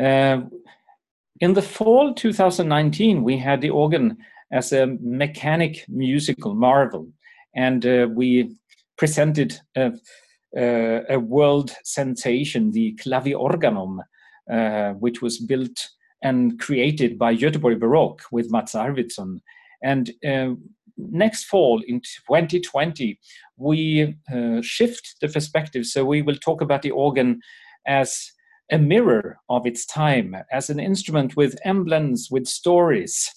Uh, 0.02 0.42
in 1.42 1.54
the 1.54 1.62
fall 1.62 2.14
2019 2.14 3.24
we 3.24 3.38
had 3.38 3.62
the 3.62 3.70
organ 3.70 4.18
as 4.52 4.74
a 4.74 4.88
mechanic 5.02 5.86
musical 5.88 6.56
marvel. 6.56 7.08
And 7.56 7.86
uh, 7.86 8.08
we 8.14 8.56
presented 8.98 9.60
a, 9.76 9.92
a, 10.56 11.20
world 11.20 11.72
sensation 11.84 12.72
the 12.72 12.98
claviorganum 13.02 14.00
uh, 14.52 14.94
which 14.94 15.22
was 15.22 15.40
built 15.40 15.90
and 16.22 16.60
created 16.60 17.18
by 17.18 17.36
Göteborg 17.36 17.80
Baroque 17.80 18.24
with 18.32 18.52
Mats 18.52 18.74
Arvidsson. 18.74 19.40
And 19.84 20.12
uh, 20.28 20.56
next 20.98 21.46
fall 21.46 21.82
in 21.88 22.02
2020, 22.28 23.20
we 23.58 24.16
uh, 24.34 24.62
shift 24.62 25.16
the 25.22 25.30
perspective. 25.30 25.86
So 25.86 26.04
we 26.06 26.22
will 26.22 26.36
talk 26.36 26.62
about 26.62 26.82
the 26.82 26.92
organ 26.92 27.40
as 27.88 28.32
a 28.72 28.78
mirror 28.78 29.38
of 29.50 29.66
its 29.66 29.86
time, 29.86 30.36
as 30.52 30.70
an 30.70 30.80
instrument 30.80 31.36
with 31.36 31.58
emblems, 31.66 32.30
with 32.30 32.48
stories. 32.48 33.30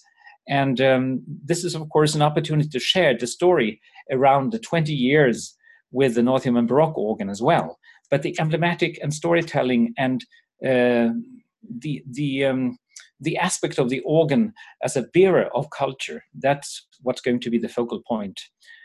And 0.48 0.80
um, 0.80 1.22
this 1.44 1.64
is, 1.64 1.74
of 1.74 1.88
course, 1.88 2.14
an 2.14 2.22
opportunity 2.22 2.68
to 2.68 2.80
share 2.80 3.16
the 3.16 3.26
story 3.26 3.80
around 4.10 4.52
the 4.52 4.58
20 4.58 4.92
years 4.92 5.56
with 5.92 6.14
the 6.14 6.22
North 6.22 6.44
German 6.44 6.66
Baroque 6.66 6.98
organ 6.98 7.30
as 7.30 7.40
well. 7.40 7.78
But 8.10 8.22
the 8.22 8.36
emblematic 8.38 8.98
and 9.02 9.14
storytelling 9.14 9.94
and 9.96 10.24
uh, 10.66 11.10
the 11.80 12.02
the 12.10 12.44
um, 12.44 12.78
the 13.20 13.36
aspect 13.36 13.78
of 13.78 13.88
the 13.88 14.00
organ 14.00 14.52
as 14.82 14.96
a 14.96 15.06
bearer 15.14 15.48
of 15.54 15.70
culture 15.70 16.24
that's 16.40 16.86
what's 17.02 17.20
going 17.20 17.40
to 17.40 17.50
be 17.50 17.58
the 17.58 17.68
focal 17.68 18.02
point. 18.06 18.40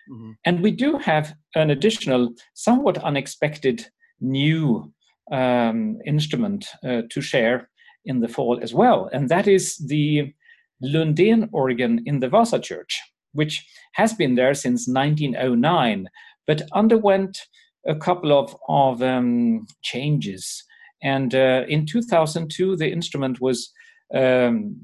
Mm-hmm. 0.09 0.31
And 0.45 0.61
we 0.61 0.71
do 0.71 0.97
have 0.97 1.35
an 1.55 1.69
additional, 1.69 2.33
somewhat 2.53 2.97
unexpected 2.99 3.87
new 4.19 4.91
um, 5.31 5.99
instrument 6.05 6.65
uh, 6.83 7.03
to 7.09 7.21
share 7.21 7.69
in 8.05 8.21
the 8.21 8.27
fall 8.27 8.59
as 8.61 8.73
well, 8.73 9.09
and 9.11 9.29
that 9.29 9.47
is 9.47 9.77
the 9.77 10.33
Lundin 10.81 11.49
organ 11.51 12.01
in 12.05 12.19
the 12.19 12.29
Vasa 12.29 12.59
Church, 12.59 13.01
which 13.33 13.67
has 13.93 14.13
been 14.13 14.35
there 14.35 14.53
since 14.53 14.87
1909, 14.87 16.07
but 16.45 16.61
underwent 16.73 17.37
a 17.85 17.95
couple 17.95 18.31
of, 18.31 18.55
of 18.69 19.01
um, 19.01 19.65
changes. 19.81 20.63
And 21.01 21.33
uh, 21.35 21.63
in 21.67 21.85
2002, 21.85 22.75
the 22.75 22.91
instrument 22.91 23.39
was 23.39 23.71
um, 24.13 24.77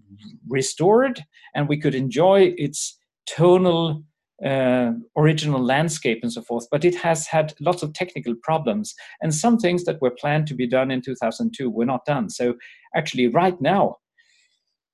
restored, 0.47 1.23
and 1.55 1.67
we 1.67 1.79
could 1.79 1.95
enjoy 1.95 2.53
its 2.57 2.97
tonal 3.25 4.03
uh, 4.43 4.91
original 5.17 5.63
landscape 5.63 6.19
and 6.21 6.31
so 6.31 6.41
forth, 6.41 6.67
but 6.69 6.83
it 6.83 6.95
has 6.95 7.27
had 7.27 7.53
lots 7.61 7.81
of 7.81 7.93
technical 7.93 8.35
problems. 8.43 8.93
And 9.21 9.33
some 9.33 9.57
things 9.57 9.85
that 9.85 10.01
were 10.01 10.11
planned 10.11 10.47
to 10.47 10.53
be 10.53 10.67
done 10.67 10.91
in 10.91 11.01
2002 11.01 11.69
were 11.69 11.85
not 11.85 12.05
done. 12.05 12.29
So, 12.29 12.55
actually, 12.95 13.27
right 13.27 13.59
now, 13.61 13.97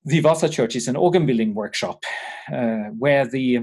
the 0.06 0.20
Vasa 0.20 0.50
Church 0.50 0.76
is 0.76 0.88
an 0.88 0.96
organ 0.96 1.26
building 1.26 1.56
workshop 1.56 2.04
uh, 2.54 2.90
where 2.98 3.28
the 3.28 3.60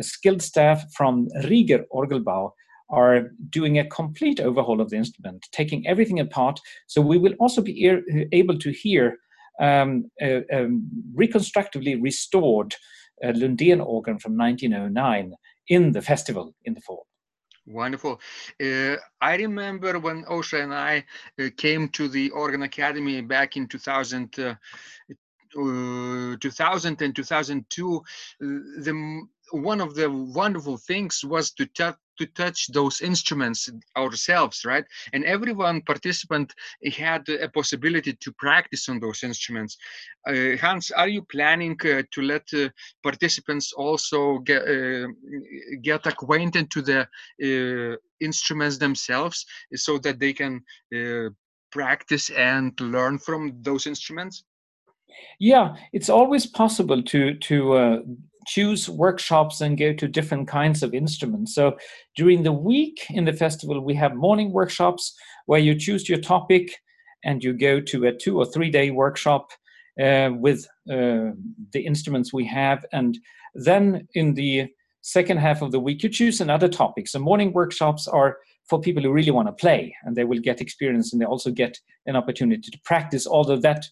skilled 0.00 0.42
staff 0.42 0.84
from 0.94 1.28
Rieger 1.44 1.84
Orgelbau 1.92 2.52
are 2.90 3.30
doing 3.50 3.78
a 3.78 3.88
complete 3.88 4.40
overhaul 4.40 4.80
of 4.80 4.90
the 4.90 4.96
instrument, 4.96 5.46
taking 5.52 5.86
everything 5.86 6.20
apart. 6.20 6.60
So, 6.86 7.00
we 7.00 7.18
will 7.18 7.34
also 7.40 7.62
be 7.62 7.86
able 8.32 8.58
to 8.58 8.70
hear 8.70 9.18
um, 9.60 10.10
uh, 10.22 10.40
um, 10.52 10.88
reconstructively 11.14 11.96
restored 11.96 12.74
uh, 13.24 13.32
organ 13.80 14.18
from 14.18 14.36
1909 14.36 15.34
in 15.68 15.92
the 15.92 16.02
festival 16.02 16.54
in 16.64 16.74
the 16.74 16.80
fall. 16.80 17.06
Wonderful. 17.66 18.20
Uh, 18.62 18.96
I 19.20 19.36
remember 19.36 19.98
when 19.98 20.24
Aušra 20.24 20.62
and 20.62 20.74
I 20.74 21.04
uh, 21.38 21.48
came 21.56 21.88
to 21.90 22.08
the 22.08 22.30
Organ 22.30 22.62
Academy 22.62 23.20
back 23.20 23.58
in 23.58 23.68
2000, 23.68 24.38
uh, 24.38 24.54
2000 25.54 27.02
and 27.02 27.14
2002. 27.14 27.96
Uh, 27.96 28.00
the 28.40 29.20
one 29.52 29.80
of 29.80 29.94
the 29.94 30.10
wonderful 30.10 30.78
things 30.78 31.22
was 31.24 31.52
to 31.52 31.66
to 32.18 32.26
touch 32.26 32.68
those 32.68 33.00
instruments 33.00 33.70
ourselves 33.96 34.64
right? 34.64 34.84
And 35.12 35.24
everyone 35.24 35.82
participant 35.82 36.54
had 36.96 37.28
a 37.28 37.48
possibility 37.48 38.12
to 38.12 38.32
practice 38.32 38.88
on 38.88 39.00
those 39.00 39.22
instruments. 39.22 39.76
Uh, 40.26 40.56
hans 40.60 40.90
are 40.90 41.08
you 41.08 41.22
planning 41.22 41.76
uh, 41.84 42.02
to 42.12 42.22
let 42.22 42.42
uh, 42.54 42.68
participants 43.02 43.72
also 43.72 44.38
get 44.38 44.62
uh, 44.62 45.06
get 45.82 46.06
acquainted 46.06 46.70
to 46.70 46.82
the 46.82 47.00
uh, 47.00 47.96
instruments 48.20 48.78
themselves 48.78 49.46
so 49.74 49.98
that 49.98 50.18
they 50.18 50.32
can 50.32 50.62
uh, 50.94 51.28
practice 51.70 52.30
and 52.30 52.78
learn 52.80 53.18
from 53.18 53.52
those 53.62 53.86
instruments? 53.86 54.44
Yeah 55.40 55.76
it's 55.92 56.10
always 56.10 56.46
possible 56.46 57.02
to 57.02 57.34
to 57.34 58.02
choose 58.48 58.88
workshops 58.88 59.60
and 59.60 59.78
go 59.78 59.92
to 59.92 60.08
different 60.08 60.48
kinds 60.48 60.82
of 60.82 60.94
instruments. 60.94 61.54
So 61.54 61.76
during 62.16 62.42
the 62.42 62.52
week 62.52 63.06
in 63.10 63.26
the 63.26 63.32
festival, 63.32 63.80
we 63.80 63.94
have 63.94 64.14
morning 64.14 64.52
workshops 64.52 65.14
where 65.46 65.60
you 65.60 65.78
choose 65.78 66.08
your 66.08 66.18
topic 66.18 66.74
and 67.24 67.44
you 67.44 67.52
go 67.52 67.80
to 67.80 68.06
a 68.06 68.12
two 68.12 68.38
or 68.38 68.46
three 68.46 68.70
day 68.70 68.90
workshop 68.90 69.50
uh, 70.02 70.30
with 70.32 70.66
uh, 70.90 71.30
the 71.72 71.84
instruments 71.84 72.32
we 72.32 72.46
have. 72.46 72.84
And 72.92 73.18
then 73.54 74.08
in 74.14 74.34
the 74.34 74.68
second 75.02 75.38
half 75.38 75.60
of 75.60 75.70
the 75.70 75.80
week, 75.80 76.02
you 76.02 76.08
choose 76.08 76.40
another 76.40 76.68
topic. 76.68 77.06
So 77.08 77.18
morning 77.18 77.52
workshops 77.52 78.08
are 78.08 78.38
for 78.68 78.80
people 78.80 79.02
who 79.02 79.12
really 79.12 79.30
want 79.30 79.48
to 79.48 79.52
play 79.52 79.94
and 80.04 80.16
they 80.16 80.24
will 80.24 80.40
get 80.40 80.60
experience 80.60 81.12
and 81.12 81.20
they 81.20 81.26
also 81.26 81.50
get 81.50 81.78
an 82.06 82.16
opportunity 82.16 82.70
to 82.70 82.80
practice, 82.84 83.26
although 83.26 83.56
that 83.56 83.86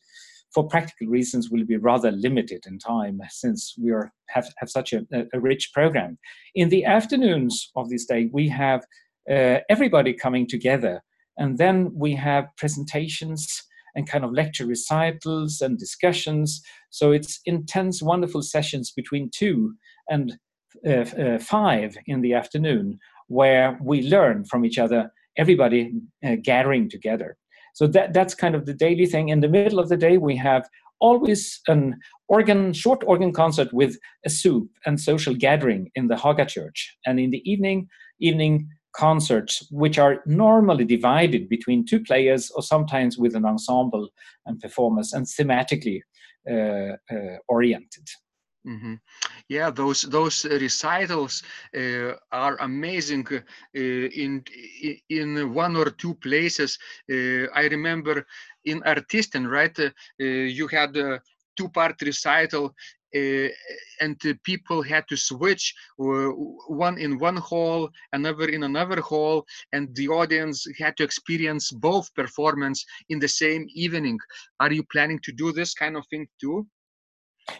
for 0.55 0.67
practical 0.67 1.07
reasons 1.09 1.51
will 1.51 1.65
be 1.65 1.77
rather 1.77 2.11
limited 2.11 2.65
in 2.67 2.79
time 2.79 3.21
since 3.29 3.75
we 3.79 3.91
are 3.91 4.13
have, 4.29 4.49
have 4.59 4.71
such 4.71 4.93
a, 4.93 5.07
a 5.33 5.41
rich 5.41 5.71
program. 5.73 6.19
In 6.55 6.69
the 6.69 6.85
afternoons 6.85 7.71
of 7.77 7.89
this 7.89 8.07
day, 8.07 8.29
we 8.33 8.49
have 8.49 8.85
uh, 9.31 9.59
everybody 9.69 10.13
coming 10.13 10.47
together, 10.47 11.03
and 11.37 11.59
then 11.59 11.91
we 11.95 12.15
have 12.15 12.49
presentations 12.57 13.63
and 13.95 14.09
kind 14.09 14.25
of 14.25 14.33
lecture 14.33 14.67
recitals 14.67 15.61
and 15.61 15.79
discussions. 15.79 16.63
So 16.91 17.13
it's 17.13 17.41
intense, 17.47 18.03
wonderful 18.03 18.43
sessions 18.43 18.93
between 18.93 19.31
two 19.35 19.75
and 20.09 20.39
uh, 20.87 20.91
uh, 20.91 21.39
five 21.39 21.97
in 22.07 22.21
the 22.21 22.35
afternoon 22.35 22.99
where 23.29 23.79
we 23.83 24.03
learn 24.03 24.45
from 24.45 24.65
each 24.65 24.79
other, 24.79 25.11
everybody 25.37 25.93
uh, 26.25 26.37
gathering 26.43 26.89
together. 26.89 27.37
So 27.77 27.87
that, 27.89 28.15
that's 28.15 28.35
kind 28.35 28.55
of 28.55 28.65
the 28.65 28.73
daily 28.73 29.05
thing. 29.05 29.29
In 29.29 29.41
the 29.41 29.51
middle 29.51 29.79
of 29.79 29.91
the 29.91 29.99
day, 29.99 30.17
we 30.17 30.35
have 30.37 30.67
always 30.99 31.61
an 31.69 31.99
organ, 32.27 32.73
short 32.73 33.03
organ 33.07 33.35
concert 33.35 33.71
with 33.71 33.99
a 34.25 34.31
soup 34.31 34.71
and 34.87 34.99
social 34.99 35.35
gathering 35.35 35.91
in 35.95 36.09
the 36.09 36.17
Haga 36.17 36.47
Church. 36.47 36.97
And 37.05 37.21
in 37.21 37.33
the 37.33 37.43
evening, 37.45 37.89
evening 38.19 38.71
concerts, 38.97 39.69
which 39.71 39.99
are 39.99 40.23
normally 40.25 40.87
divided 40.87 41.51
between 41.51 41.85
two 41.85 42.03
players 42.03 42.51
or 42.53 42.63
sometimes 42.63 43.19
with 43.19 43.37
an 43.37 43.45
ensemble 43.45 44.09
and 44.47 44.59
performers 44.59 45.13
and 45.13 45.27
thematically 45.27 46.01
uh, 46.51 46.97
uh, 47.15 47.37
oriented. 47.47 48.09
Mm-hmm. 48.67 48.95
Yeah, 49.49 49.71
those 49.71 50.03
those 50.03 50.45
recitals 50.45 51.43
uh, 51.77 52.15
are 52.33 52.57
amazing. 52.61 53.27
Uh, 53.33 53.41
in 54.23 54.45
in 55.09 55.55
one 55.55 55.77
or 55.77 55.91
two 55.91 56.15
places, 56.17 56.79
uh, 57.11 57.47
I 57.55 57.69
remember 57.71 58.27
in 58.65 58.83
Artisten, 58.85 59.47
right? 59.49 59.77
Uh, 59.79 59.91
you 60.21 60.67
had 60.69 60.97
a 60.97 61.21
two-part 61.57 62.01
recital. 62.03 62.75
Uh, 63.17 63.49
and 64.01 64.21
people 64.45 64.83
had 64.83 65.05
to 65.09 65.17
switch 65.17 65.75
uh, 66.01 66.29
one 66.85 66.99
in 66.99 67.19
one 67.19 67.37
hall 67.37 67.89
another 68.13 68.49
in 68.49 68.65
another 68.65 69.01
hall 69.01 69.47
and 69.73 69.95
the 69.95 70.09
audience 70.09 70.67
had 70.79 70.97
to 70.97 71.05
experience 71.05 71.71
both 71.73 72.13
performance 72.15 72.85
in 73.09 73.19
the 73.21 73.29
same 73.29 73.65
evening 73.75 74.19
are 74.61 74.73
you 74.73 74.83
planning 74.93 75.19
to 75.23 75.33
do 75.33 75.53
this 75.53 75.73
kind 75.73 75.97
of 75.97 76.05
thing 76.09 76.27
too 76.41 76.67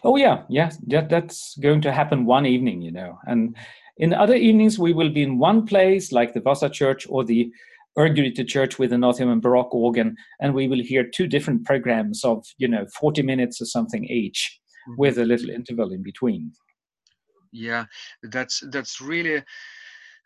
Oh 0.03 0.15
yeah, 0.15 0.43
yes, 0.49 0.77
that, 0.87 1.09
that's 1.09 1.57
going 1.57 1.81
to 1.81 1.91
happen 1.91 2.25
one 2.25 2.45
evening, 2.45 2.81
you 2.81 2.91
know. 2.91 3.17
And 3.25 3.55
in 3.97 4.13
other 4.13 4.35
evenings, 4.35 4.77
we 4.77 4.93
will 4.93 5.09
be 5.09 5.23
in 5.23 5.39
one 5.39 5.65
place, 5.65 6.11
like 6.11 6.33
the 6.33 6.41
Vasa 6.41 6.69
Church 6.69 7.07
or 7.09 7.23
the 7.23 7.51
Örgryte 7.97 8.47
Church 8.47 8.77
with 8.77 8.91
the 8.91 8.97
North 8.97 9.17
German 9.17 9.39
Baroque 9.39 9.73
organ, 9.73 10.15
and 10.39 10.53
we 10.53 10.67
will 10.67 10.81
hear 10.81 11.03
two 11.03 11.25
different 11.25 11.65
programs 11.65 12.23
of, 12.23 12.45
you 12.57 12.67
know, 12.67 12.85
40 12.99 13.23
minutes 13.23 13.59
or 13.61 13.65
something 13.65 14.05
each, 14.05 14.59
mm-hmm. 14.87 15.01
with 15.01 15.17
a 15.17 15.25
little 15.25 15.49
interval 15.49 15.91
in 15.91 16.03
between. 16.03 16.51
Yeah, 17.51 17.85
that's 18.21 18.61
that's 18.71 19.01
really 19.01 19.41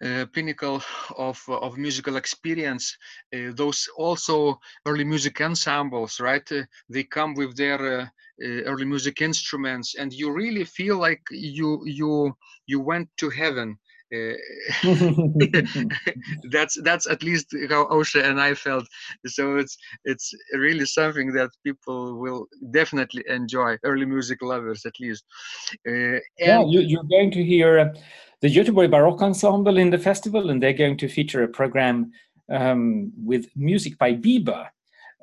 uh, 0.04 0.26
pinnacle 0.34 0.82
of 1.18 1.42
of 1.48 1.78
musical 1.78 2.16
experience. 2.16 2.98
Uh, 3.36 3.52
those 3.54 3.88
also 3.98 4.60
early 4.86 5.04
music 5.04 5.42
ensembles, 5.42 6.20
right? 6.20 6.50
Uh, 6.52 6.64
they 6.90 7.04
come 7.04 7.34
with 7.36 7.56
their 7.56 8.00
uh, 8.00 8.06
uh, 8.44 8.62
early 8.66 8.86
music 8.86 9.22
instruments, 9.22 9.96
and 9.96 10.14
you 10.14 10.32
really 10.32 10.64
feel 10.64 10.98
like 10.98 11.22
you 11.32 11.82
you 11.86 12.34
you 12.68 12.80
went 12.80 13.10
to 13.18 13.30
heaven. 13.30 13.78
that's 16.52 16.78
that's 16.84 17.10
at 17.10 17.24
least 17.24 17.56
how 17.70 17.86
Aušra 17.86 18.30
and 18.30 18.42
I 18.42 18.56
felt. 18.56 18.86
So 19.26 19.56
it's 19.56 19.78
it's 20.04 20.34
really 20.54 20.86
something 20.86 21.32
that 21.34 21.50
people 21.64 22.20
will 22.20 22.48
definitely 22.72 23.24
enjoy. 23.30 23.78
Early 23.86 24.06
music 24.06 24.42
lovers, 24.42 24.86
at 24.86 25.00
least. 25.00 25.24
yeah, 25.86 26.20
you, 26.68 27.00
are 27.00 27.04
going 27.04 27.32
to 27.32 27.44
hear 27.44 27.94
the 28.42 28.50
Göteborg 28.50 28.90
Baroque 28.90 29.22
Ensemble 29.22 29.78
in 29.78 29.92
the 29.92 30.00
festival, 30.00 30.50
and 30.50 30.62
they're 30.62 30.74
going 30.74 30.98
to 30.98 31.08
feature 31.08 31.44
a 31.44 31.48
program 31.48 32.12
um, 32.52 33.12
with 33.24 33.48
music 33.56 33.98
by 34.00 34.14
Biber 34.14 34.68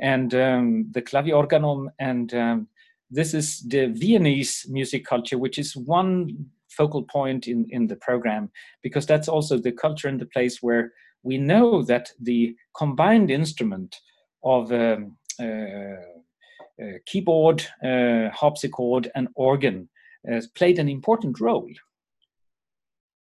and 0.01 0.33
um, 0.35 0.87
the 0.93 1.03
claviorganum. 1.03 1.89
And 1.99 2.33
um, 2.35 2.69
this 3.11 3.35
is 3.35 3.61
the 3.61 3.87
Viennese 3.87 4.67
music 4.69 5.05
culture, 5.05 5.37
which 5.37 5.59
is 5.59 5.77
one 5.77 6.47
focal 6.69 7.03
point 7.03 7.49
in, 7.49 7.67
in 7.71 7.89
the 7.89 7.97
program, 7.97 8.51
because 8.83 9.05
that's 9.05 9.29
also 9.29 9.59
the 9.59 9.73
culture 9.73 10.07
and 10.07 10.21
the 10.21 10.27
place 10.27 10.63
where 10.63 10.93
we 11.25 11.39
know 11.39 11.83
that 11.83 12.11
the 12.21 12.55
combined 12.77 13.33
instrument 13.33 13.97
of 14.45 14.71
um, 14.71 15.17
uh, 15.41 15.45
uh, 16.81 16.99
keyboard, 17.07 17.67
uh, 17.85 18.29
harpsichord, 18.31 19.11
and 19.17 19.27
organ 19.35 19.89
uh, 20.33 20.41
played 20.55 20.79
an 20.79 20.89
important 20.89 21.41
role 21.41 21.69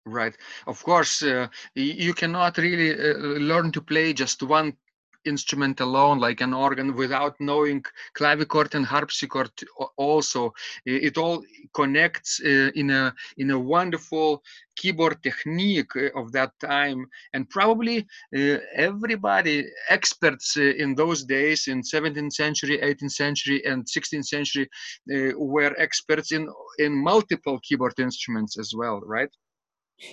Right. 0.08 0.36
Of 0.68 0.84
course, 0.84 1.24
uh, 1.24 1.48
you 1.74 2.14
cannot 2.14 2.58
really 2.58 2.92
uh, 2.94 3.18
learn 3.52 3.72
to 3.72 3.82
play 3.82 4.14
just 4.14 4.44
one 4.44 4.78
instrument 5.26 5.80
alone 5.80 6.20
like 6.20 6.42
an 6.42 6.54
organ 6.54 6.94
without 6.96 7.36
knowing 7.40 7.84
clavichord 8.16 8.76
and 8.76 8.86
harpsichord 8.86 9.50
also. 9.98 10.54
It 10.86 11.18
all 11.18 11.44
connects 11.74 12.40
uh, 12.46 12.70
in 12.76 12.92
a 12.92 13.16
in 13.38 13.50
a 13.50 13.60
wonderful 13.60 14.44
keyboard 14.76 15.24
technique 15.24 15.96
uh, 15.96 16.10
of 16.20 16.32
that 16.34 16.52
time. 16.60 17.08
And 17.34 17.50
probably 17.50 18.06
uh, 18.38 18.58
everybody 18.76 19.66
experts 19.90 20.56
uh, 20.56 20.62
in 20.84 20.94
those 20.94 21.24
days 21.24 21.68
in 21.68 21.84
17th 21.84 22.34
century 22.34 22.80
18th 22.80 23.14
century 23.14 23.66
and 23.66 23.90
16th 23.90 24.28
century 24.28 24.70
uh, 25.12 25.32
were 25.36 25.74
experts 25.80 26.32
in 26.32 26.48
in 26.78 26.94
multiple 27.04 27.60
keyboard 27.64 28.00
instruments 28.00 28.60
as 28.60 28.72
well 28.78 29.02
right 29.04 29.32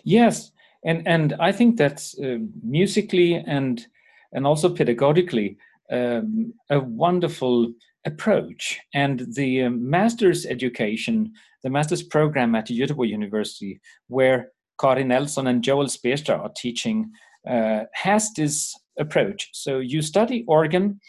yes 0.04 0.52
and 0.84 1.06
and 1.06 1.34
i 1.40 1.52
think 1.52 1.76
that's 1.76 2.18
uh, 2.18 2.38
musically 2.62 3.34
and 3.34 3.86
and 4.32 4.46
also 4.46 4.68
pedagogically 4.74 5.56
um, 5.90 6.54
a 6.70 6.80
wonderful 6.80 7.72
approach. 8.04 8.80
And 8.94 9.26
the 9.34 9.64
uh, 9.64 9.70
master's 9.70 10.46
education, 10.46 11.32
the 11.62 11.70
master's 11.70 12.02
program 12.02 12.54
at 12.54 12.68
Göteborg 12.68 13.08
University, 13.08 13.80
where 14.08 14.50
Karin 14.80 15.08
Nelson 15.08 15.46
and 15.46 15.62
Joel 15.62 15.86
Speerstra 15.86 16.38
are 16.38 16.52
teaching, 16.56 17.10
uh, 17.48 17.84
has 17.92 18.32
this 18.34 18.74
approach. 18.98 19.50
So 19.52 19.78
you 19.78 20.02
study 20.02 20.44
organ 20.48 21.00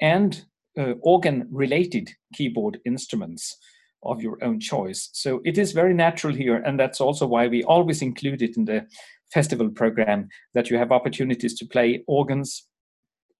and 0.00 0.44
uh, 0.78 0.92
organ 1.02 1.48
related 1.50 2.10
keyboard 2.34 2.78
instruments 2.86 3.56
of 4.02 4.22
your 4.22 4.42
own 4.42 4.60
choice. 4.60 5.10
So 5.12 5.40
it 5.44 5.58
is 5.58 5.72
very 5.72 5.94
natural 5.94 6.34
here, 6.34 6.56
and 6.56 6.78
that's 6.78 7.00
also 7.00 7.26
why 7.26 7.48
we 7.48 7.62
always 7.64 8.02
include 8.02 8.42
it 8.42 8.56
in 8.56 8.64
the 8.64 8.86
festival 9.32 9.68
program 9.70 10.28
that 10.54 10.70
you 10.70 10.78
have 10.78 10.92
opportunities 10.92 11.54
to 11.58 11.66
play 11.66 12.02
organs 12.06 12.66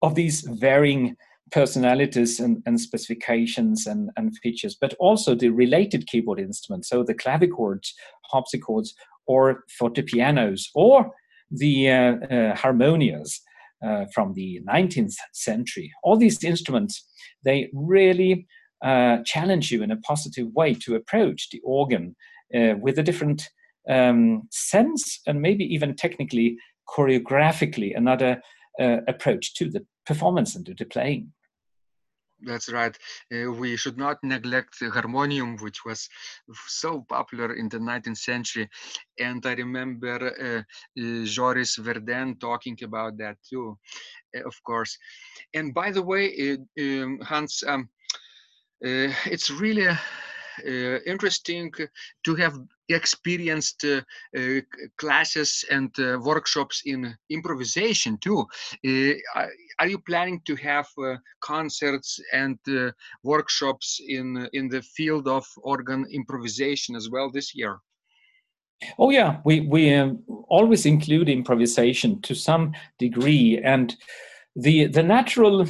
of 0.03 0.15
these 0.15 0.43
varying 0.43 1.17
personalities 1.51 2.39
and, 2.39 2.63
and 2.67 2.81
specifications 2.81 3.87
and, 3.87 4.11
and 4.17 4.37
features, 4.39 4.77
but 4.81 4.95
also 5.01 5.35
the 5.35 5.49
related 5.49 6.07
keyboard 6.07 6.39
instruments, 6.39 6.89
so 6.89 7.03
the 7.03 7.15
clavichords, 7.15 7.89
harpsichords, 8.31 8.95
or 9.27 9.65
fortepianos, 9.81 10.67
or 10.75 11.11
the 11.51 11.91
uh, 11.91 12.15
uh, 12.31 12.55
harmonias 12.55 13.41
uh, 13.85 14.05
from 14.15 14.33
the 14.35 14.61
19th 14.69 15.15
century. 15.33 15.91
All 16.03 16.17
these 16.17 16.43
instruments, 16.45 17.05
they 17.45 17.71
really 17.73 18.47
uh, 18.83 19.19
challenge 19.25 19.71
you 19.71 19.83
in 19.83 19.91
a 19.91 19.97
positive 19.99 20.49
way 20.53 20.75
to 20.75 20.95
approach 20.95 21.51
the 21.51 21.61
organ 21.65 22.17
uh, 22.55 22.75
with 22.81 22.99
a 22.99 23.03
different 23.03 23.49
um, 23.89 24.43
sense 24.51 25.21
and 25.27 25.41
maybe 25.41 25.65
even 25.65 25.95
technically, 25.97 26.57
choreographically, 26.89 27.97
another 27.97 28.41
uh, 28.81 28.99
approach 29.09 29.55
to 29.55 29.71
the 29.71 29.85
performance 30.07 30.57
and 30.57 30.67
to 30.67 30.75
the 30.75 30.85
playing. 30.85 31.33
That's 32.43 32.73
right. 32.73 32.97
Uh, 33.33 33.53
we 33.53 33.77
should 33.77 33.99
not 33.99 34.19
neglect 34.23 34.81
the 34.81 34.91
harmonium, 34.91 35.57
which 35.59 35.85
was 35.85 36.09
so 36.67 37.05
popular 37.09 37.55
in 37.55 37.69
the 37.69 37.79
19th 37.79 38.17
century. 38.17 38.69
And 39.19 39.45
I 39.45 39.55
remember 39.55 40.17
uh, 40.17 40.61
uh, 41.03 41.25
Joris 41.25 41.77
Verdin 41.77 42.39
talking 42.41 42.79
about 42.83 43.19
that 43.19 43.37
too, 43.49 43.79
uh, 44.37 44.47
of 44.47 44.55
course. 44.65 44.97
And 45.55 45.75
by 45.75 45.91
the 45.91 46.03
way, 46.03 46.57
um, 46.81 47.21
Hans, 47.21 47.63
um, 47.67 47.89
it's 48.81 49.51
really 49.51 49.89
uh, 50.67 50.99
interesting 51.07 51.73
to 52.25 52.35
have 52.35 52.59
experienced 52.89 53.85
uh, 53.85 54.01
uh, 54.37 54.61
classes 54.97 55.65
and 55.71 55.91
workshops 56.23 56.83
in 56.85 57.17
improvisation 57.31 58.19
too. 58.19 58.45
are 59.79 59.89
you 59.89 59.99
planning 59.99 60.41
to 60.45 60.57
have 60.57 60.87
concerts 61.41 62.21
and 62.33 62.59
workshops 63.23 64.01
in 64.09 64.49
in 64.53 64.69
the 64.69 64.83
field 64.83 65.29
of 65.29 65.47
organ 65.63 66.05
improvisation 66.11 66.97
as 66.97 67.09
well 67.09 67.31
this 67.31 67.55
year? 67.55 67.79
Oh 68.99 69.11
yeah, 69.11 69.41
we 69.45 69.61
we 69.61 69.95
um, 69.95 70.23
always 70.49 70.87
include 70.87 71.29
improvisation 71.29 72.21
to 72.23 72.35
some 72.35 72.73
degree, 72.99 73.61
and 73.65 73.97
the 74.57 74.87
the 74.87 75.03
natural 75.03 75.67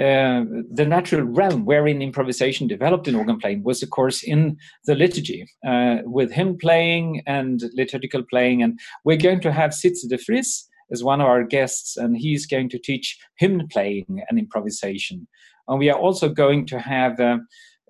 uh, 0.00 0.44
the 0.72 0.84
natural 0.86 1.22
realm 1.22 1.64
wherein 1.64 2.02
improvisation 2.02 2.66
developed 2.66 3.06
in 3.06 3.14
organ 3.14 3.38
playing 3.38 3.62
was, 3.62 3.82
of 3.82 3.90
course, 3.90 4.24
in 4.24 4.56
the 4.86 4.94
liturgy, 4.94 5.46
uh, 5.66 5.98
with 6.04 6.32
hymn 6.32 6.58
playing 6.58 7.22
and 7.26 7.62
liturgical 7.74 8.24
playing. 8.28 8.62
And 8.62 8.78
we're 9.04 9.16
going 9.16 9.40
to 9.42 9.52
have 9.52 9.70
Sietze 9.70 10.08
de 10.08 10.18
Vries 10.18 10.68
as 10.90 11.04
one 11.04 11.20
of 11.20 11.28
our 11.28 11.44
guests, 11.44 11.96
and 11.96 12.16
he's 12.16 12.44
going 12.44 12.68
to 12.70 12.78
teach 12.78 13.18
hymn 13.38 13.68
playing 13.68 14.22
and 14.28 14.38
improvisation. 14.38 15.28
And 15.68 15.78
we 15.78 15.90
are 15.90 15.98
also 15.98 16.28
going 16.28 16.66
to 16.66 16.78
have 16.78 17.20
uh, 17.20 17.38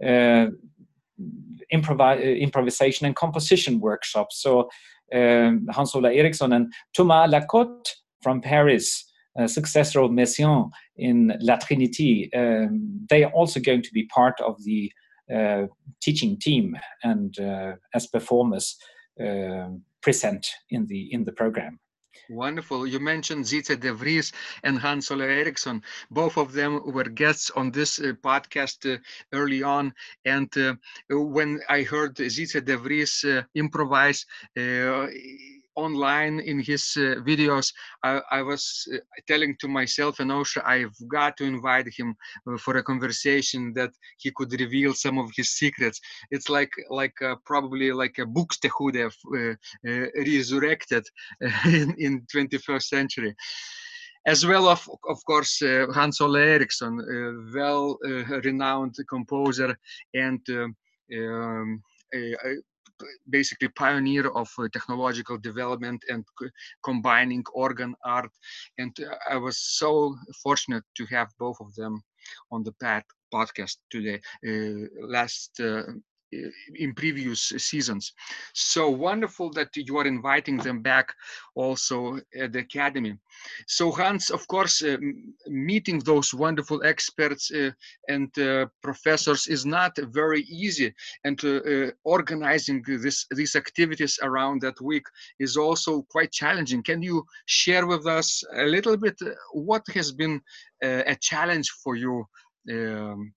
uh, 0.04 0.48
uh, 1.70 2.16
improvisation 2.38 3.06
and 3.06 3.16
composition 3.16 3.80
workshops. 3.80 4.42
So 4.42 4.68
um, 5.14 5.66
Hans 5.70 5.94
Ola 5.94 6.12
Ericsson 6.12 6.52
and 6.52 6.72
Thomas 6.94 7.30
Lacôte 7.30 7.88
from 8.22 8.40
Paris 8.40 9.04
successor 9.46 10.00
of 10.00 10.10
Messiaen 10.10 10.70
in 10.96 11.36
La 11.40 11.56
Trinité, 11.56 12.28
um, 12.34 13.06
they 13.10 13.24
are 13.24 13.32
also 13.32 13.60
going 13.60 13.82
to 13.82 13.92
be 13.92 14.06
part 14.06 14.40
of 14.40 14.62
the 14.64 14.92
uh, 15.32 15.66
teaching 16.02 16.38
team 16.38 16.76
and 17.02 17.38
uh, 17.38 17.72
as 17.94 18.06
performers 18.06 18.76
uh, 19.20 19.68
present 20.02 20.46
in 20.70 20.86
the 20.86 21.08
in 21.12 21.24
the 21.24 21.32
program. 21.32 21.80
Wonderful. 22.30 22.86
You 22.86 23.00
mentioned 23.00 23.44
Sietze 23.44 23.78
de 23.80 23.92
Vries 23.92 24.32
and 24.62 24.78
Hans 24.78 25.10
Ola 25.10 25.24
Ericsson. 25.24 25.82
Both 26.10 26.36
of 26.38 26.52
them 26.52 26.80
were 26.92 27.04
guests 27.04 27.50
on 27.50 27.70
this 27.70 27.98
uh, 27.98 28.12
podcast 28.22 28.84
uh, 28.90 28.98
early 29.32 29.62
on. 29.62 29.92
And 30.24 30.50
uh, 30.56 30.74
when 31.10 31.60
I 31.68 31.82
heard 31.82 32.16
Sietze 32.16 32.64
de 32.64 32.76
Vries 32.76 33.24
improvise, 33.54 34.26
online 35.76 36.40
in 36.40 36.60
his 36.60 36.92
uh, 36.96 37.20
videos, 37.26 37.72
I, 38.02 38.20
I 38.30 38.42
was 38.42 38.86
uh, 38.92 38.98
telling 39.26 39.56
to 39.60 39.68
myself 39.68 40.20
and 40.20 40.30
Aušra, 40.30 40.64
I've 40.64 40.96
got 41.08 41.36
to 41.38 41.44
invite 41.44 41.88
him 41.96 42.14
uh, 42.48 42.56
for 42.58 42.76
a 42.76 42.82
conversation 42.82 43.72
that 43.74 43.90
he 44.18 44.30
could 44.30 44.52
reveal 44.58 44.94
some 44.94 45.18
of 45.18 45.30
his 45.36 45.50
secrets. 45.52 46.00
It's 46.30 46.48
like 46.48 46.70
like 46.90 47.20
uh, 47.22 47.36
probably 47.44 47.92
like 47.92 48.18
a 48.18 48.26
Buxtehude 48.26 49.04
uh, 49.06 49.54
uh, 49.88 50.06
resurrected 50.16 51.04
in, 51.66 51.94
in 51.98 52.26
21st 52.34 52.82
century 52.82 53.34
as 54.26 54.46
well 54.46 54.68
of 54.68 54.88
of 55.06 55.22
course 55.26 55.62
Hans 55.92 56.18
Ola 56.22 56.40
Ericsson, 56.40 56.96
well 57.54 57.98
renowned 58.42 58.96
composer 59.06 59.76
and 60.14 60.40
um, 60.50 61.82
basically 63.28 63.68
pioneer 63.68 64.28
of 64.28 64.48
uh, 64.58 64.68
technological 64.72 65.38
development 65.38 66.02
and 66.08 66.24
combining 66.82 67.42
organ 67.52 67.94
art 68.04 68.30
and 68.78 68.96
uh, 69.00 69.14
i 69.30 69.36
was 69.36 69.58
so 69.58 70.14
fortunate 70.42 70.84
to 70.94 71.04
have 71.06 71.28
both 71.38 71.56
of 71.60 71.74
them 71.74 72.02
on 72.50 72.62
the 72.62 72.72
pad 72.72 73.02
podcast 73.32 73.76
today. 73.90 74.20
Uh, 74.46 74.86
last 75.06 75.60
in 76.74 76.94
previous 76.94 77.52
seasons. 77.58 78.12
So 78.52 78.90
wonderful 78.90 79.50
that 79.50 79.68
you 79.76 79.96
are 79.98 80.06
inviting 80.06 80.56
them 80.56 80.80
back 80.82 81.12
also 81.54 82.18
at 82.38 82.52
the 82.52 82.60
academy. 82.60 83.16
So 83.66 83.90
Hans, 83.90 84.30
of 84.30 84.46
course, 84.48 84.82
uh, 84.82 84.96
meeting 85.46 85.98
those 86.00 86.34
wonderful 86.34 86.82
experts 86.84 87.50
uh, 87.50 87.70
and 88.08 88.36
uh, 88.38 88.66
professors 88.82 89.46
is 89.46 89.64
not 89.64 89.96
very 90.12 90.42
easy, 90.42 90.94
and 91.24 91.42
uh, 91.44 91.48
uh, 91.48 91.90
organizing 92.04 92.82
this 92.86 93.26
these 93.30 93.56
activities 93.56 94.18
around 94.22 94.60
that 94.62 94.80
week 94.80 95.06
is 95.38 95.56
also 95.56 96.02
quite 96.02 96.32
challenging. 96.32 96.82
Can 96.82 97.02
you 97.02 97.24
share 97.46 97.86
with 97.86 98.06
us 98.06 98.42
a 98.54 98.64
little 98.64 98.96
bit 98.96 99.16
uh, 99.22 99.30
what 99.52 99.84
has 99.94 100.12
been 100.12 100.40
a 100.82 101.16
challenge 101.20 101.70
for 101.82 101.96
you? 101.96 102.26
Um, 102.70 103.32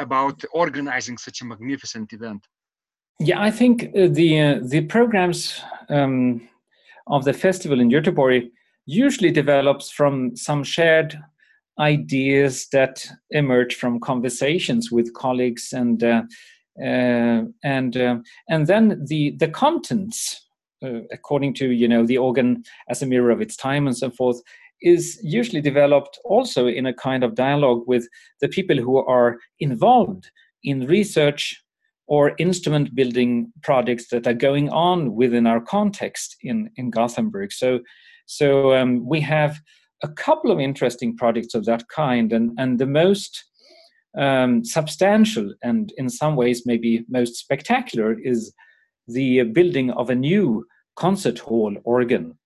about 0.00 0.42
organizing 0.52 1.18
such 1.18 1.40
a 1.40 1.44
magnificent 1.44 2.12
event? 2.12 2.46
Yeah, 3.20 3.40
I 3.40 3.50
think 3.50 3.84
uh, 3.84 4.08
the 4.10 4.40
uh, 4.40 4.60
the 4.62 4.82
programs 4.82 5.60
um, 5.88 6.48
of 7.06 7.24
the 7.24 7.32
festival 7.32 7.80
in 7.80 7.90
Göteborg 7.90 8.50
usually 8.86 9.30
develops 9.30 9.90
from 9.90 10.36
some 10.36 10.64
shared 10.64 11.16
ideas 11.78 12.68
that 12.72 13.06
emerge 13.30 13.74
from 13.74 14.00
conversations 14.00 14.90
with 14.92 15.14
colleagues 15.14 15.72
and 15.72 16.02
uh, 16.04 16.22
uh 16.82 17.42
and 17.62 17.96
uh, 17.96 18.16
and 18.48 18.66
then 18.66 19.04
the 19.06 19.30
the 19.38 19.48
contents 19.48 20.48
uh, 20.84 21.00
according 21.12 21.54
to 21.54 21.70
you 21.70 21.88
know 21.88 22.04
the 22.04 22.18
organ 22.18 22.64
as 22.88 23.02
a 23.02 23.06
mirror 23.06 23.30
of 23.30 23.40
its 23.40 23.56
time 23.56 23.86
and 23.86 23.96
so 23.96 24.10
forth 24.10 24.40
is 24.84 25.18
usually 25.22 25.60
developed 25.60 26.18
also 26.24 26.66
in 26.66 26.86
a 26.86 26.94
kind 26.94 27.24
of 27.24 27.34
dialogue 27.34 27.82
with 27.86 28.06
the 28.40 28.48
people 28.48 28.76
who 28.76 28.98
are 28.98 29.38
involved 29.58 30.30
in 30.62 30.86
research 30.86 31.60
or 32.06 32.34
instrument 32.38 32.94
building 32.94 33.50
projects 33.62 34.08
that 34.10 34.26
are 34.26 34.34
going 34.34 34.68
on 34.68 35.14
within 35.14 35.46
our 35.46 35.60
context 35.60 36.36
in, 36.42 36.70
in 36.76 36.90
Gothenburg. 36.90 37.50
So, 37.50 37.80
so 38.26 38.74
um, 38.74 39.06
we 39.06 39.20
have 39.22 39.58
a 40.02 40.08
couple 40.08 40.50
of 40.50 40.60
interesting 40.60 41.16
projects 41.16 41.54
of 41.54 41.64
that 41.64 41.88
kind, 41.88 42.32
and, 42.32 42.52
and 42.58 42.78
the 42.78 42.86
most 42.86 43.42
um, 44.18 44.64
substantial 44.64 45.52
and 45.62 45.92
in 45.96 46.08
some 46.08 46.36
ways 46.36 46.62
maybe 46.66 47.04
most 47.08 47.34
spectacular 47.36 48.16
is 48.20 48.52
the 49.08 49.42
building 49.42 49.90
of 49.92 50.08
a 50.08 50.14
new 50.14 50.64
concert 50.96 51.38
hall 51.40 51.76
organ 51.84 52.38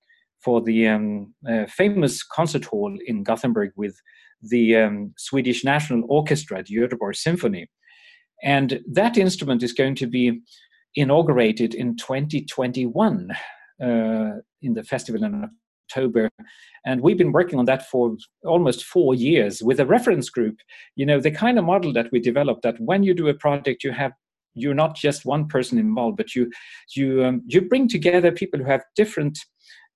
for 0.49 0.63
the 0.63 0.89
um, 0.89 1.35
uh, 1.47 1.67
famous 1.67 2.23
concert 2.23 2.65
hall 2.65 2.97
in 3.05 3.23
Gothenburg 3.23 3.71
with 3.77 4.01
the 4.41 4.77
um, 4.77 5.13
Swedish 5.19 5.63
National 5.63 6.05
Orchestra, 6.09 6.63
the 6.63 6.77
Göteborg 6.77 7.17
Symphony. 7.17 7.67
And 8.43 8.81
that 8.91 9.19
instrument 9.19 9.63
is 9.63 9.75
going 9.75 9.95
to 9.97 10.07
be 10.07 10.41
inaugurated 10.95 11.75
in 11.75 11.99
2021 11.99 13.31
uh, 13.83 14.31
in 14.63 14.73
the 14.73 14.85
festival 14.85 15.23
in 15.23 15.51
October. 15.85 16.31
And 16.87 17.03
we've 17.03 17.19
been 17.19 17.33
working 17.33 17.59
on 17.59 17.67
that 17.67 17.87
for 17.91 18.17
almost 18.47 18.87
four 18.87 19.15
years 19.15 19.63
with 19.63 19.81
a 19.81 19.85
reference 19.85 20.31
group. 20.31 20.57
You 20.97 21.05
know, 21.05 21.21
the 21.21 21.31
kind 21.31 21.59
of 21.59 21.67
model 21.67 21.93
that 21.93 22.11
we 22.11 22.21
developed 22.21 22.63
that 22.63 22.81
when 22.81 23.03
you 23.03 23.13
do 23.13 23.29
a 23.29 23.35
project, 23.35 23.85
you 23.85 23.93
have 23.93 24.13
you're 24.55 24.83
not 24.83 24.97
just 24.97 25.27
one 25.27 25.47
person 25.47 25.79
involved, 25.79 26.17
but 26.17 26.35
you 26.35 26.51
you 26.97 27.23
um, 27.23 27.43
you 27.47 27.61
bring 27.61 27.87
together 27.87 28.33
people 28.33 28.59
who 28.59 28.71
have 28.71 28.83
different 28.97 29.39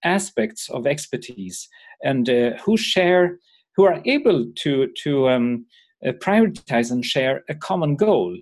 aspects 0.04 0.68
of 0.70 0.86
expertise 0.86 1.68
and 2.02 2.28
uh, 2.28 2.50
who 2.64 2.76
share 2.76 3.38
who 3.76 3.84
are 3.84 4.02
able 4.04 4.46
to 4.56 4.88
to 5.02 5.28
um, 5.28 5.66
uh, 6.06 6.12
prioritize 6.12 6.90
and 6.90 7.04
share 7.04 7.44
a 7.48 7.54
common 7.54 7.96
goal. 7.96 8.36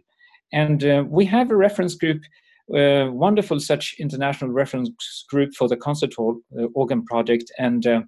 And 0.53 0.85
uh, 0.85 1.05
we 1.09 1.25
have 1.27 1.51
a 1.51 1.57
reference 1.57 1.95
group, 1.95 2.23
wonderful 2.69 3.61
such 3.61 3.95
international 3.99 4.51
reference 4.51 5.25
group 5.29 5.55
for 5.55 5.69
the 5.69 5.77
concert 5.77 6.15
hall 6.15 6.41
uh, 6.59 6.65
organ 6.75 7.05
project, 7.05 7.53
and 7.59 7.87
uh, 7.87 8.03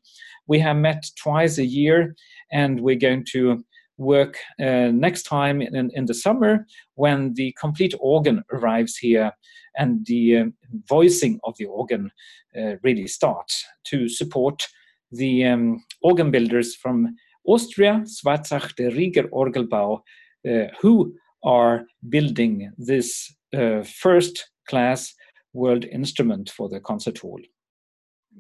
we 0.49 0.59
have 0.61 0.77
met 0.77 1.05
twice 1.23 1.59
a 1.59 1.67
year, 1.67 2.15
and 2.51 2.81
we're 2.81 2.97
going 2.97 3.25
to 3.33 3.62
work 3.99 4.37
next 4.59 5.25
time 5.25 5.61
in, 5.61 5.91
in 5.95 6.07
the 6.07 6.15
summer 6.15 6.67
when 6.95 7.35
the 7.35 7.55
complete 7.61 7.95
organ 8.01 8.43
arrives 8.53 8.97
here 8.97 9.31
and 9.77 10.05
the 10.07 10.37
uh, 10.37 10.45
voicing 10.89 11.41
of 11.45 11.57
the 11.59 11.67
organ 11.67 12.11
uh, 12.57 12.77
really 12.83 13.07
starts 13.07 13.65
to 13.85 14.09
support 14.09 14.63
the 15.11 15.45
um, 15.45 15.85
organ 16.03 16.31
builders 16.31 16.75
from 16.77 17.15
Austria, 17.45 18.05
Schwarzach, 18.07 18.77
the 18.77 18.85
Rieger 18.85 19.29
Orgelbau, 19.31 20.01
uh, 20.49 20.67
who 20.81 21.15
are 21.45 21.85
building 22.09 22.73
this 22.79 23.35
uh, 23.55 23.83
first 23.83 24.51
class 24.69 25.15
world 25.53 25.85
instrument 25.85 26.51
for 26.51 26.69
the 26.69 26.81
concert 26.81 27.19
hall. 27.19 27.41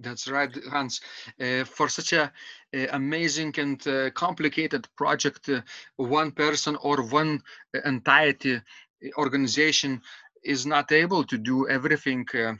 That's 0.00 0.26
right, 0.28 0.50
Hans. 0.70 1.00
Uh, 1.38 1.64
for 1.64 1.88
such 1.88 2.14
a, 2.14 2.32
a 2.72 2.86
amazing 2.88 3.54
and 3.58 3.86
uh, 3.86 4.10
complicated 4.12 4.88
project, 4.96 5.48
uh, 5.48 5.60
one 5.96 6.32
person 6.32 6.76
or 6.76 7.02
one 7.02 7.42
entity 7.84 8.60
organization 9.18 10.00
is 10.44 10.66
not 10.66 10.92
able 10.92 11.24
to 11.24 11.38
do 11.38 11.68
everything 11.68 12.26
uh, 12.34 12.54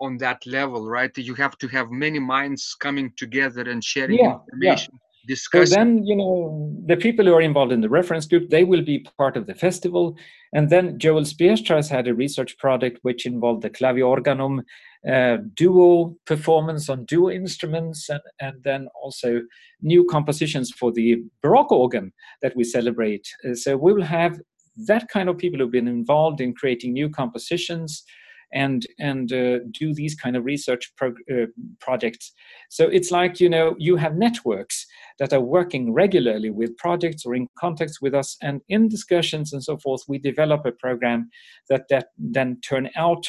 on 0.00 0.18
that 0.18 0.44
level, 0.46 0.88
right? 0.88 1.16
You 1.16 1.34
have 1.34 1.56
to 1.58 1.68
have 1.68 1.90
many 1.90 2.18
minds 2.18 2.74
coming 2.78 3.12
together 3.16 3.62
and 3.62 3.82
sharing 3.82 4.18
yeah, 4.18 4.38
information. 4.52 4.92
Yeah. 4.94 4.98
Discussing. 5.28 5.66
So 5.66 5.76
then, 5.76 6.04
you 6.04 6.16
know, 6.16 6.76
the 6.86 6.96
people 6.96 7.24
who 7.24 7.34
are 7.34 7.40
involved 7.40 7.70
in 7.70 7.80
the 7.80 7.88
reference 7.88 8.26
group, 8.26 8.50
they 8.50 8.64
will 8.64 8.82
be 8.82 9.06
part 9.16 9.36
of 9.36 9.46
the 9.46 9.54
festival. 9.54 10.16
And 10.52 10.68
then 10.68 10.98
Joel 10.98 11.22
Speerstra's 11.22 11.88
had 11.88 12.08
a 12.08 12.14
research 12.14 12.58
project 12.58 12.98
which 13.02 13.24
involved 13.24 13.62
the 13.62 13.70
claviorganum 13.70 14.64
uh, 15.08 15.36
duo 15.54 16.16
performance 16.26 16.88
on 16.88 17.04
duo 17.04 17.30
instruments 17.30 18.08
and, 18.08 18.20
and 18.40 18.64
then 18.64 18.88
also 19.00 19.42
new 19.80 20.04
compositions 20.06 20.72
for 20.72 20.90
the 20.90 21.22
Baroque 21.40 21.70
organ 21.70 22.12
that 22.40 22.56
we 22.56 22.64
celebrate. 22.64 23.28
Uh, 23.48 23.54
so 23.54 23.76
we 23.76 23.92
will 23.92 24.02
have 24.02 24.40
that 24.76 25.08
kind 25.08 25.28
of 25.28 25.38
people 25.38 25.58
who've 25.58 25.70
been 25.70 25.88
involved 25.88 26.40
in 26.40 26.54
creating 26.54 26.92
new 26.92 27.08
compositions 27.08 28.04
and 28.52 28.86
and 28.98 29.32
uh, 29.32 29.58
do 29.70 29.94
these 29.94 30.14
kind 30.14 30.36
of 30.36 30.44
research 30.44 30.92
pro- 30.96 31.14
uh, 31.32 31.46
projects. 31.80 32.32
So 32.68 32.86
it's 32.86 33.10
like 33.10 33.40
you 33.40 33.48
know 33.48 33.74
you 33.78 33.96
have 33.96 34.16
networks 34.16 34.86
that 35.18 35.32
are 35.32 35.40
working 35.40 35.92
regularly 35.92 36.50
with 36.50 36.76
projects 36.76 37.24
or 37.24 37.34
in 37.34 37.48
contact 37.58 37.98
with 38.02 38.14
us 38.14 38.36
and 38.42 38.60
in 38.68 38.88
discussions 38.88 39.52
and 39.52 39.62
so 39.62 39.78
forth 39.78 40.02
we 40.08 40.18
develop 40.18 40.66
a 40.66 40.72
program 40.72 41.30
that 41.68 41.84
that 41.88 42.08
then 42.18 42.60
turn 42.60 42.90
out 42.96 43.26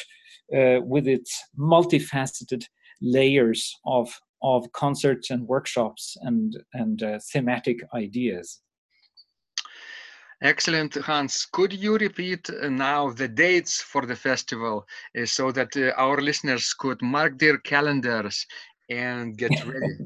uh, 0.54 0.80
with 0.82 1.08
its 1.08 1.42
multifaceted 1.58 2.64
layers 3.00 3.74
of 3.86 4.20
of 4.42 4.70
concerts 4.72 5.30
and 5.30 5.48
workshops 5.48 6.16
and 6.20 6.62
and 6.74 7.02
uh, 7.02 7.18
thematic 7.32 7.78
ideas 7.94 8.60
Excellent, 10.44 10.94
Hans. 10.96 11.46
Could 11.46 11.72
you 11.72 11.96
repeat 11.96 12.50
uh, 12.50 12.68
now 12.68 13.10
the 13.10 13.26
dates 13.26 13.80
for 13.80 14.04
the 14.04 14.14
festival 14.14 14.86
uh, 15.18 15.24
so 15.24 15.50
that 15.50 15.74
uh, 15.74 15.92
our 15.96 16.20
listeners 16.20 16.74
could 16.74 17.00
mark 17.00 17.38
their 17.38 17.56
calendars 17.56 18.46
and 18.90 19.38
get 19.38 19.52
ready? 19.66 19.96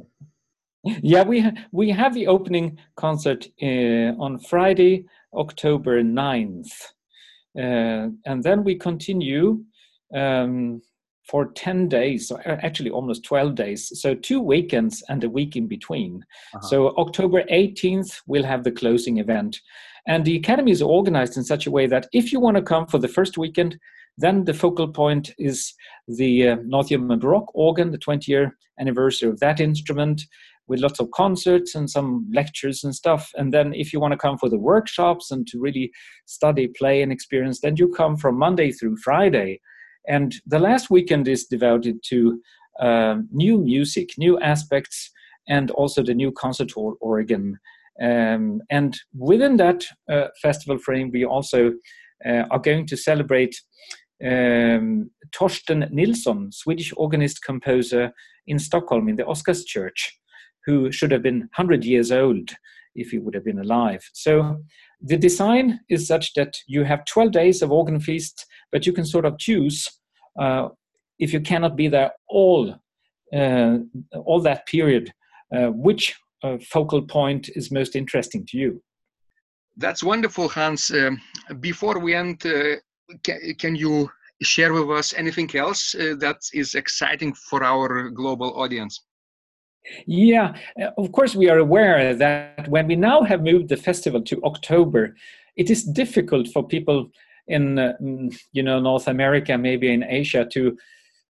yeah, 1.03 1.25
we 1.25 1.41
ha- 1.41 1.55
we 1.73 1.91
have 1.91 2.15
the 2.15 2.29
opening 2.29 2.79
concert 2.95 3.49
uh, 3.61 4.15
on 4.25 4.39
Friday, 4.39 5.07
October 5.35 6.05
9th. 6.05 6.71
Uh, 7.59 8.15
and 8.27 8.45
then 8.45 8.63
we 8.63 8.77
continue 8.77 9.65
um, 10.15 10.81
for 11.29 11.47
10 11.47 11.89
days, 11.89 12.31
actually 12.47 12.91
almost 12.91 13.25
12 13.25 13.57
days. 13.57 14.01
So 14.01 14.15
two 14.15 14.41
weekends 14.41 15.03
and 15.09 15.25
a 15.25 15.29
week 15.29 15.57
in 15.57 15.67
between. 15.67 16.25
Uh-huh. 16.55 16.69
So 16.69 16.97
October 16.97 17.43
18th, 17.51 18.21
we'll 18.29 18.45
have 18.45 18.63
the 18.63 18.71
closing 18.71 19.19
event. 19.19 19.61
And 20.09 20.25
the 20.25 20.37
academy 20.37 20.73
is 20.73 20.81
organized 20.81 21.37
in 21.37 21.45
such 21.45 21.67
a 21.67 21.71
way 21.71 21.87
that 21.87 22.09
if 22.13 22.33
you 22.33 22.41
want 22.41 22.57
to 22.57 22.63
come 22.63 22.87
for 22.87 22.99
the 22.99 23.09
first 23.09 23.37
weekend, 23.37 23.79
then 24.17 24.45
the 24.45 24.55
focal 24.55 24.89
point 24.89 25.33
is 25.39 25.75
the 26.09 26.49
uh, 26.49 26.83
German 26.83 27.19
Baroque 27.19 27.55
organ, 27.55 27.93
the 27.93 27.99
20 27.99 28.33
year 28.33 28.57
anniversary 28.81 29.29
of 29.29 29.39
that 29.41 29.61
instrument, 29.61 30.23
with 30.67 30.81
lots 30.81 30.99
of 30.99 31.11
concerts 31.11 31.75
and 31.75 31.91
some 31.91 32.27
lectures 32.33 32.85
and 32.85 32.95
stuff. 32.95 33.31
And 33.35 33.53
then 33.53 33.75
if 33.75 33.93
you 33.93 34.01
want 34.01 34.13
to 34.13 34.19
come 34.19 34.39
for 34.39 34.49
the 34.49 34.59
workshops 34.59 35.31
and 35.31 35.47
to 35.49 35.61
really 35.61 35.91
study, 36.27 36.69
play, 36.69 37.03
and 37.03 37.13
experience, 37.13 37.61
then 37.61 37.77
you 37.77 37.89
come 37.89 38.17
from 38.17 38.39
Monday 38.39 38.73
through 38.73 38.97
Friday. 38.99 39.61
And 40.09 40.35
the 40.47 40.59
last 40.59 40.91
weekend 40.91 41.29
is 41.29 41.45
devoted 41.45 42.03
to 42.05 42.41
uh, 42.81 43.17
new 43.31 43.59
music, 43.59 44.11
new 44.17 44.41
aspects, 44.41 45.11
and 45.49 45.71
also 45.73 46.03
the 46.03 46.15
new 46.15 46.33
concert 46.33 46.71
hall 46.71 46.97
organ 47.01 47.59
um, 48.01 48.61
and 48.71 48.99
within 49.17 49.57
that 49.57 49.85
uh, 50.11 50.29
festival 50.41 50.79
frame, 50.79 51.11
we 51.13 51.25
also 51.25 51.73
uh, 52.27 52.45
are 52.51 52.59
going 52.59 52.87
to 52.87 52.97
celebrate 52.97 53.61
um, 54.25 55.11
Torsten 55.31 55.91
Nilsson, 55.91 56.53
Swedish 56.53 56.93
organist 56.97 57.43
composer 57.43 58.13
in 58.47 58.59
Stockholm 58.59 59.09
in 59.09 59.17
the 59.17 59.25
Oscars 59.25 59.65
Church, 59.65 60.19
who 60.65 60.91
should 60.93 61.13
have 61.13 61.23
been 61.23 61.41
100 61.41 61.85
years 61.85 62.11
old 62.13 62.51
if 62.95 63.11
he 63.11 63.19
would 63.19 63.35
have 63.35 63.45
been 63.45 63.61
alive. 63.61 64.09
So 64.13 64.59
the 65.01 65.17
design 65.17 65.81
is 65.89 66.07
such 66.07 66.35
that 66.35 66.55
you 66.67 66.85
have 66.85 67.05
12 67.05 67.33
days 67.33 67.63
of 67.63 67.71
organ 67.71 68.01
feast, 68.01 68.47
but 68.73 68.87
you 68.87 68.93
can 68.93 69.07
sort 69.07 69.25
of 69.25 69.39
choose 69.39 69.89
uh, 70.39 70.69
if 71.19 71.33
you 71.33 71.41
cannot 71.41 71.77
be 71.77 71.89
there 71.89 72.13
all 72.29 72.77
uh, 73.35 73.77
all 74.25 74.41
that 74.41 74.67
period, 74.67 75.13
uh, 75.55 75.67
which 75.67 76.17
uh, 76.43 76.59
focal 76.71 77.03
point 77.03 77.49
is 77.55 77.71
most 77.71 77.97
interesting 77.97 78.47
to 78.47 78.59
you. 78.59 78.83
That's 79.77 80.03
wonderful, 80.03 80.49
Hans. 80.49 80.91
Um, 80.91 81.21
before 81.61 81.99
we 81.99 82.15
end, 82.15 82.45
uh, 82.45 82.77
can, 83.23 83.39
can, 83.59 83.77
you 83.77 84.11
share 84.43 84.73
with 84.73 84.91
us 84.91 85.15
anything 85.15 85.55
else 85.55 85.95
uh, 85.95 86.15
that 86.19 86.39
is 86.53 86.75
exciting 86.75 87.33
for 87.35 87.63
our 87.63 88.11
global 88.11 88.61
audience? 88.61 89.05
Yeah, 90.07 90.55
uh, 90.81 90.91
of 90.99 91.13
course, 91.13 91.35
we 91.35 91.49
are 91.49 91.59
aware 91.59 92.15
that 92.15 92.69
when 92.69 92.87
we 92.87 92.97
now 92.97 93.23
have 93.23 93.43
moved 93.43 93.69
the 93.69 93.77
festival 93.77 94.23
to 94.23 94.43
October, 94.43 95.15
it 95.57 95.71
is 95.71 95.85
difficult 95.85 96.49
for 96.49 96.67
people 96.67 97.11
in 97.47 97.79
uh, 97.79 97.93
mm, 98.03 98.37
you 98.53 98.63
know 98.63 98.81
North 98.81 99.09
America, 99.09 99.57
maybe 99.57 99.93
in 99.93 100.05
Asia, 100.05 100.47
to 100.53 100.77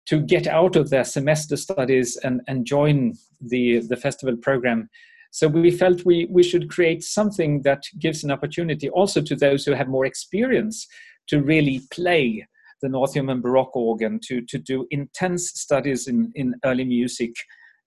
to 0.08 0.20
get 0.20 0.46
out 0.46 0.74
of 0.74 0.90
their 0.90 1.04
semester 1.04 1.56
studies 1.56 2.16
and, 2.24 2.40
and 2.48 2.66
join 2.66 3.14
the, 3.40 3.80
the 3.88 3.96
festival 3.96 4.36
program. 4.36 4.88
So 5.30 5.46
we 5.46 5.70
felt 5.70 6.06
we, 6.06 6.26
we 6.30 6.42
should 6.42 6.70
create 6.70 7.02
something 7.04 7.62
that 7.62 7.82
gives 7.98 8.24
an 8.24 8.30
opportunity 8.30 8.88
also 8.88 9.20
to 9.20 9.36
those 9.36 9.64
who 9.64 9.72
have 9.72 9.88
more 9.88 10.06
experience 10.06 10.86
to 11.28 11.42
really 11.42 11.82
play 11.90 12.46
the 12.80 12.88
North 12.88 13.14
German 13.14 13.40
Baroque 13.40 13.76
organ, 13.76 14.18
to, 14.28 14.40
to 14.42 14.58
do 14.58 14.86
intense 14.90 15.50
studies 15.50 16.08
in, 16.08 16.32
in 16.34 16.54
early 16.64 16.84
music 16.84 17.32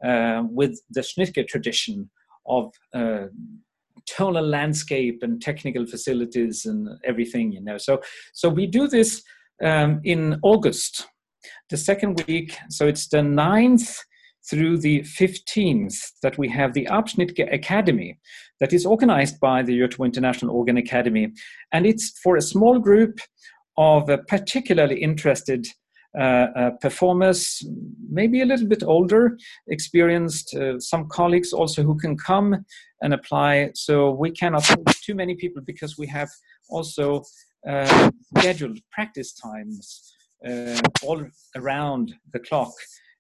uh, 0.06 0.44
with 0.50 0.80
the 0.92 1.02
Schnitger 1.02 1.48
tradition 1.48 2.10
of 2.46 2.72
uh, 2.94 3.28
tonal 4.08 4.46
landscape 4.46 5.20
and 5.22 5.42
technical 5.42 5.86
facilities 5.86 6.66
and 6.66 6.90
everything, 7.04 7.52
you 7.52 7.62
know. 7.62 7.78
So, 7.78 8.02
so 8.34 8.50
we 8.50 8.68
do 8.68 8.88
this 8.88 9.24
um, 9.64 10.02
in 10.04 10.40
August, 10.44 11.08
the 11.72 11.78
second 11.78 12.24
week. 12.28 12.56
So 12.70 12.88
it's 12.88 13.08
the 13.08 13.18
9th 13.18 13.98
through 14.50 14.78
the 14.80 15.02
15th 15.02 15.98
that 16.22 16.38
we 16.38 16.50
have 16.50 16.74
the 16.74 16.86
Abschnitt 16.86 17.32
Academy 17.54 18.20
that 18.60 18.74
is 18.74 18.86
organized 18.86 19.40
by 19.40 19.64
the 19.64 19.80
Göteborg 19.80 20.06
International 20.08 20.56
Organ 20.56 20.78
Academy. 20.78 21.32
And 21.72 21.86
it's 21.86 22.20
for 22.20 22.36
a 22.36 22.42
small 22.42 22.78
group 22.78 23.20
of 23.78 24.10
uh, 24.10 24.18
particularly 24.28 25.02
interested 25.02 25.66
uh, 26.20 26.48
uh, 26.56 26.70
performers, 26.82 27.64
maybe 28.10 28.42
a 28.42 28.46
little 28.46 28.68
bit 28.68 28.84
older, 28.84 29.38
experienced, 29.68 30.54
uh, 30.56 30.78
some 30.78 31.08
colleagues 31.08 31.54
also 31.54 31.84
who 31.84 31.98
can 31.98 32.18
come 32.18 32.66
and 33.02 33.14
apply. 33.14 33.72
So 33.76 34.12
we 34.12 34.32
cannot 34.32 34.70
too 35.02 35.16
many 35.16 35.36
people 35.36 35.62
because 35.66 35.98
we 35.98 36.08
have 36.08 36.30
also 36.70 37.24
uh, 37.66 38.12
scheduled 38.38 38.80
practice 38.92 39.32
times 39.34 40.14
all 41.04 41.26
around 41.56 42.14
the 42.34 42.40
clock. 42.40 42.74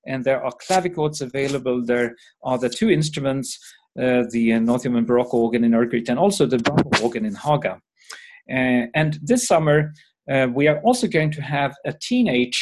And 0.07 0.23
there 0.23 0.43
are 0.43 0.51
clavichords 0.67 1.21
available. 1.21 1.86
There 1.86 2.15
are 2.43 2.57
the 2.57 2.69
two 2.69 2.89
instruments, 2.89 3.60
uh, 3.99 4.23
the 4.31 4.60
North 4.60 4.84
German 4.84 5.05
Baroque 5.05 5.34
organ 5.34 5.63
in 5.63 5.71
Örgryte 5.71 6.10
and 6.10 6.17
also 6.17 6.45
the 6.45 6.57
Baroque 6.57 7.01
organ 7.03 7.25
in 7.25 7.36
Haga. 7.36 7.79
and 8.49 9.19
this 9.21 9.47
summer, 9.47 9.93
we 10.53 10.67
are 10.67 10.79
also 10.81 11.07
going 11.07 11.31
to 11.31 11.41
have 11.41 11.73
a 11.86 11.93
teenage 11.93 12.60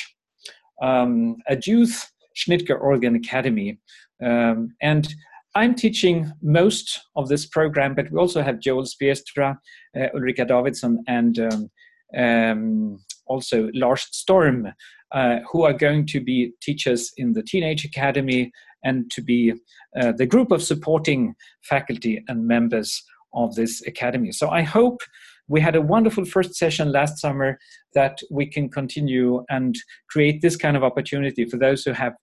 um, 0.81 1.37
a 1.47 1.57
youth 1.65 2.09
Schnitger 2.35 2.79
Organ 2.79 3.15
Academy. 3.15 3.79
Um, 4.23 4.75
and 4.81 5.13
I'm 5.55 5.75
teaching 5.75 6.31
most 6.41 6.99
of 7.15 7.27
this 7.27 7.45
program, 7.45 7.95
but 7.95 8.11
we 8.11 8.19
also 8.19 8.41
have 8.41 8.59
Joel 8.59 8.83
Speerstra, 8.83 9.57
uh, 9.99 10.07
Ulrika 10.13 10.45
Davidsson, 10.45 10.97
and 11.07 11.39
um, 11.39 11.71
um, 12.15 12.99
also 13.29 13.69
Lars 13.73 14.07
Storm, 14.11 14.67
uh, 15.11 15.37
who 15.51 15.63
are 15.63 15.73
going 15.73 16.05
to 16.07 16.19
be 16.19 16.51
teachers 16.61 17.11
in 17.17 17.33
the 17.33 17.43
Teenage 17.43 17.85
Academy 17.85 18.51
and 18.83 19.09
to 19.11 19.21
be 19.21 19.53
uh, 19.99 20.11
the 20.17 20.25
group 20.25 20.51
of 20.51 20.63
supporting 20.63 21.35
faculty 21.63 22.23
and 22.27 22.47
members 22.47 23.03
of 23.33 23.55
this 23.55 23.85
academy. 23.85 24.31
So 24.31 24.49
I 24.49 24.61
hope 24.61 25.01
we 25.47 25.61
had 25.61 25.75
a 25.75 25.81
wonderful 25.81 26.25
first 26.25 26.55
session 26.55 26.91
last 26.91 27.17
summer 27.19 27.57
that 27.93 28.19
we 28.29 28.45
can 28.45 28.69
continue 28.69 29.43
and 29.49 29.75
create 30.09 30.41
this 30.41 30.55
kind 30.55 30.77
of 30.77 30.83
opportunity 30.83 31.45
for 31.45 31.57
those 31.57 31.83
who 31.83 31.91
have 31.91 32.13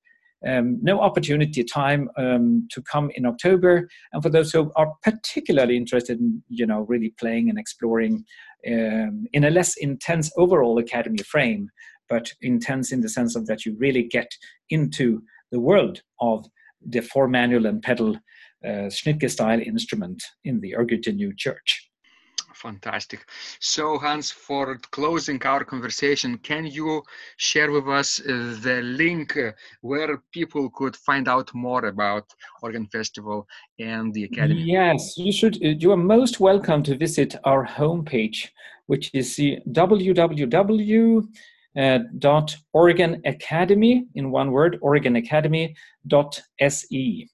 um, 0.47 0.79
no 0.83 1.01
opportunity 1.01 1.65
time 1.65 2.09
um, 2.17 2.69
to 2.71 2.83
come 2.83 3.11
in 3.15 3.27
October, 3.27 3.89
and 4.13 4.23
for 4.23 4.29
those 4.29 4.53
who 4.53 4.71
are 4.77 4.93
particularly 5.03 5.77
interested 5.77 6.19
in, 6.21 6.43
you 6.49 6.67
know, 6.67 6.81
really 6.89 7.15
playing 7.19 7.51
and 7.51 7.59
exploring 7.59 8.25
um, 8.67 9.27
in 9.33 9.45
a 9.45 9.51
less 9.51 9.77
intense 9.77 10.31
overall 10.37 10.79
academy 10.79 11.23
frame, 11.23 11.71
but 12.09 12.33
intense 12.41 12.93
in 12.93 13.01
the 13.01 13.09
sense 13.09 13.37
of 13.37 13.47
that 13.47 13.65
you 13.65 13.77
really 13.79 14.03
get 14.03 14.31
into 14.71 15.23
the 15.51 15.61
world 15.61 16.03
of 16.21 16.47
the 16.85 17.01
four 17.01 17.29
manual 17.29 17.67
and 17.67 17.83
pedal 17.83 18.17
uh, 18.65 18.89
Schnitger 18.89 19.31
style 19.31 19.61
instrument 19.61 20.23
in 20.45 20.61
the 20.61 20.75
Örgryte 20.79 21.15
New 21.15 21.33
Church. 21.37 21.91
Fantastic. 22.63 23.27
So, 23.61 23.99
Hans, 23.99 24.31
for 24.31 24.79
closing 24.91 25.43
our 25.45 25.63
conversation, 25.65 26.39
can 26.39 26.65
you 26.67 27.03
share 27.37 27.71
with 27.71 27.87
us 27.87 28.19
uh, 28.21 28.57
the 28.63 28.81
link 28.83 29.37
uh, 29.37 29.53
where 29.83 30.23
people 30.33 30.71
could 30.71 30.97
find 30.97 31.29
out 31.29 31.55
more 31.55 31.85
about 31.87 32.25
Organ 32.63 32.87
Festival 32.87 33.47
and 33.79 34.15
the 34.15 34.25
Academy? 34.25 34.63
Yes, 34.63 35.19
you 35.19 35.33
should. 35.33 35.57
Uh, 35.57 35.75
you 35.79 35.93
are 35.93 35.99
most 35.99 36.41
welcome 36.41 36.83
to 36.85 36.97
visit 36.97 37.37
our 37.45 37.67
homepage, 37.67 38.49
which 38.87 39.11
is 39.13 39.37
the 39.37 39.59
www. 39.73 41.29
Uh, 41.79 41.99
dot 42.21 42.57
Organ 42.73 43.21
Academy 43.27 44.07
in 44.15 44.31
one 44.31 44.51
word, 44.51 44.79
Organ 44.81 45.17
Academy 45.17 45.77
dot 46.07 46.41
se. 46.59 47.29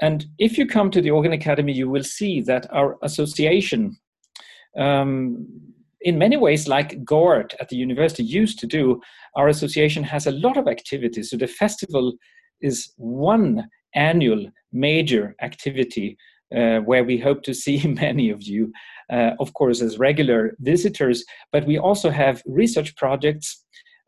And 0.00 0.26
if 0.38 0.58
you 0.58 0.66
come 0.66 0.90
to 0.90 1.00
the 1.00 1.12
Organ 1.12 1.32
Academy, 1.32 1.72
you 1.72 1.88
will 1.88 2.02
see 2.02 2.40
that 2.42 2.66
our 2.72 2.98
association 3.02 3.96
um, 4.78 5.46
in 6.00 6.18
many 6.18 6.36
ways, 6.36 6.68
like 6.68 7.04
GOArt 7.04 7.54
at 7.60 7.68
the 7.68 7.76
university 7.76 8.22
used 8.22 8.58
to 8.60 8.66
do, 8.66 9.00
our 9.34 9.48
association 9.48 10.04
has 10.04 10.26
a 10.26 10.32
lot 10.32 10.56
of 10.56 10.68
activities. 10.68 11.30
So 11.30 11.36
the 11.36 11.46
festival 11.46 12.16
is 12.60 12.92
one 12.96 13.68
annual 13.94 14.46
major 14.72 15.34
activity 15.42 16.16
uh, 16.54 16.78
where 16.78 17.02
we 17.02 17.18
hope 17.18 17.42
to 17.42 17.54
see 17.54 17.86
many 18.00 18.30
of 18.30 18.42
you, 18.42 18.72
uh, 19.10 19.32
of 19.40 19.52
course, 19.54 19.82
as 19.82 19.98
regular 19.98 20.56
visitors. 20.60 21.24
But 21.52 21.66
we 21.66 21.78
also 21.78 22.10
have 22.10 22.42
research 22.46 22.94
projects 22.96 23.64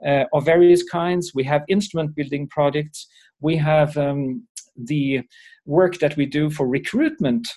uh, 0.06 0.24
of 0.32 0.44
various 0.44 0.82
kinds. 0.84 1.32
We 1.34 1.44
have 1.44 1.62
instrument 1.68 2.14
building 2.14 2.48
projects. 2.48 3.08
We 3.40 3.56
have 3.56 3.96
um, 3.96 4.46
the 4.76 5.22
work 5.66 5.98
that 5.98 6.16
we 6.16 6.26
do 6.26 6.50
for 6.50 6.68
recruitment 6.68 7.48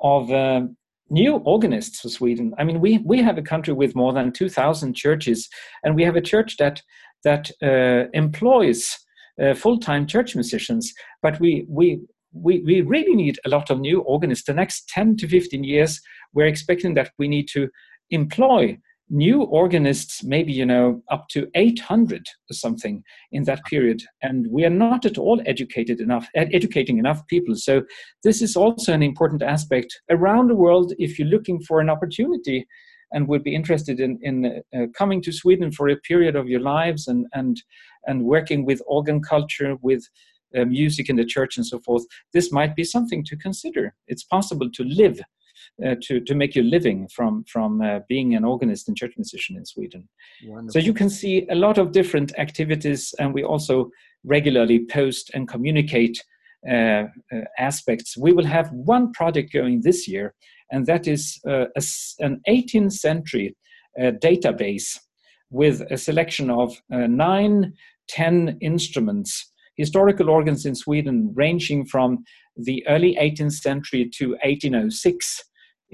of 0.00 0.30
uh, 0.32 0.62
new 1.14 1.36
organists 1.54 2.00
for 2.00 2.08
Sweden. 2.08 2.52
I 2.58 2.64
mean, 2.64 2.80
we 2.80 2.98
we 2.98 3.22
have 3.22 3.38
a 3.38 3.48
country 3.52 3.72
with 3.72 3.94
more 3.94 4.12
than 4.12 4.32
two 4.32 4.48
thousand 4.48 4.94
churches, 4.94 5.48
and 5.82 5.94
we 5.94 6.04
have 6.04 6.16
a 6.16 6.28
church 6.32 6.56
that 6.58 6.82
that 7.22 7.50
uh, 7.62 8.10
employs 8.12 8.98
uh, 9.42 9.54
full-time 9.54 10.06
church 10.06 10.34
musicians. 10.34 10.92
But 11.22 11.40
we 11.40 11.64
we 11.68 12.00
we, 12.34 12.62
we 12.66 12.80
really 12.80 13.14
need 13.14 13.38
a 13.44 13.48
lot 13.48 13.70
of 13.70 13.80
new 13.80 14.00
organists. 14.00 14.46
The 14.46 14.54
next 14.54 14.88
10 14.88 15.16
to 15.18 15.28
15 15.28 15.62
years, 15.62 16.00
we're 16.32 16.48
expecting 16.48 16.94
that 16.94 17.12
we 17.16 17.28
need 17.28 17.46
to 17.52 17.68
employ 18.10 18.76
new 19.10 19.42
organists, 19.42 20.24
maybe, 20.24 20.52
you 20.52 20.64
know, 20.64 21.02
up 21.10 21.28
to 21.28 21.48
800 21.54 22.26
or 22.50 22.54
something 22.54 23.02
in 23.32 23.44
that 23.44 23.64
period. 23.64 24.02
And 24.22 24.46
we 24.50 24.64
are 24.64 24.70
not 24.70 25.04
at 25.04 25.18
all 25.18 25.42
educated 25.46 26.00
enough, 26.00 26.26
educating 26.34 26.98
enough 26.98 27.26
people. 27.26 27.54
So 27.54 27.82
this 28.22 28.40
is 28.40 28.56
also 28.56 28.92
an 28.92 29.02
important 29.02 29.42
aspect 29.42 30.00
around 30.10 30.48
the 30.48 30.54
world. 30.54 30.94
If 30.98 31.18
you're 31.18 31.28
looking 31.28 31.60
for 31.60 31.80
an 31.80 31.90
opportunity 31.90 32.66
and 33.12 33.28
would 33.28 33.44
be 33.44 33.54
interested 33.54 34.00
in, 34.00 34.18
in 34.22 34.62
uh, 34.76 34.86
coming 34.96 35.22
to 35.22 35.32
Sweden 35.32 35.70
for 35.70 35.88
a 35.88 35.96
period 35.96 36.34
of 36.34 36.48
your 36.48 36.60
lives 36.60 37.06
and, 37.06 37.26
and, 37.34 37.62
and 38.06 38.24
working 38.24 38.64
with 38.64 38.82
organ 38.86 39.22
culture, 39.22 39.76
with 39.82 40.02
uh, 40.56 40.64
music 40.64 41.08
in 41.08 41.16
the 41.16 41.24
church 41.24 41.56
and 41.56 41.66
so 41.66 41.78
forth, 41.80 42.04
this 42.32 42.52
might 42.52 42.74
be 42.74 42.84
something 42.84 43.24
to 43.24 43.36
consider. 43.36 43.94
It's 44.08 44.24
possible 44.24 44.70
to 44.70 44.84
live 44.84 45.20
uh, 45.84 45.94
to 46.02 46.20
to 46.20 46.34
make 46.34 46.54
your 46.54 46.64
living 46.64 47.08
from 47.08 47.44
from 47.44 47.80
uh, 47.80 48.00
being 48.08 48.34
an 48.34 48.44
organist 48.44 48.88
and 48.88 48.96
church 48.96 49.14
musician 49.16 49.56
in 49.56 49.64
Sweden. 49.64 50.08
Wonderful. 50.46 50.72
So 50.72 50.78
you 50.78 50.94
can 50.94 51.10
see 51.10 51.46
a 51.50 51.54
lot 51.54 51.78
of 51.78 51.92
different 51.92 52.32
activities, 52.38 53.14
and 53.18 53.34
we 53.34 53.42
also 53.42 53.90
regularly 54.24 54.86
post 54.86 55.30
and 55.34 55.48
communicate 55.48 56.22
uh, 56.68 56.74
uh 56.74 57.06
aspects. 57.58 58.16
We 58.16 58.32
will 58.32 58.46
have 58.46 58.70
one 58.72 59.12
project 59.12 59.52
going 59.52 59.82
this 59.82 60.06
year, 60.06 60.34
and 60.70 60.86
that 60.86 61.06
is 61.08 61.40
uh, 61.48 61.66
a, 61.76 61.82
an 62.20 62.40
18th 62.48 62.92
century 62.92 63.56
uh, 64.00 64.12
database 64.22 64.98
with 65.50 65.82
a 65.90 65.96
selection 65.96 66.50
of 66.50 66.76
nine, 66.90 67.74
ten 68.08 68.58
instruments 68.60 69.52
historical 69.76 70.30
organs 70.30 70.66
in 70.66 70.74
Sweden 70.74 71.32
ranging 71.34 71.84
from 71.84 72.24
the 72.56 72.86
early 72.86 73.16
18th 73.20 73.54
century 73.54 74.08
to 74.16 74.30
1806 74.44 75.42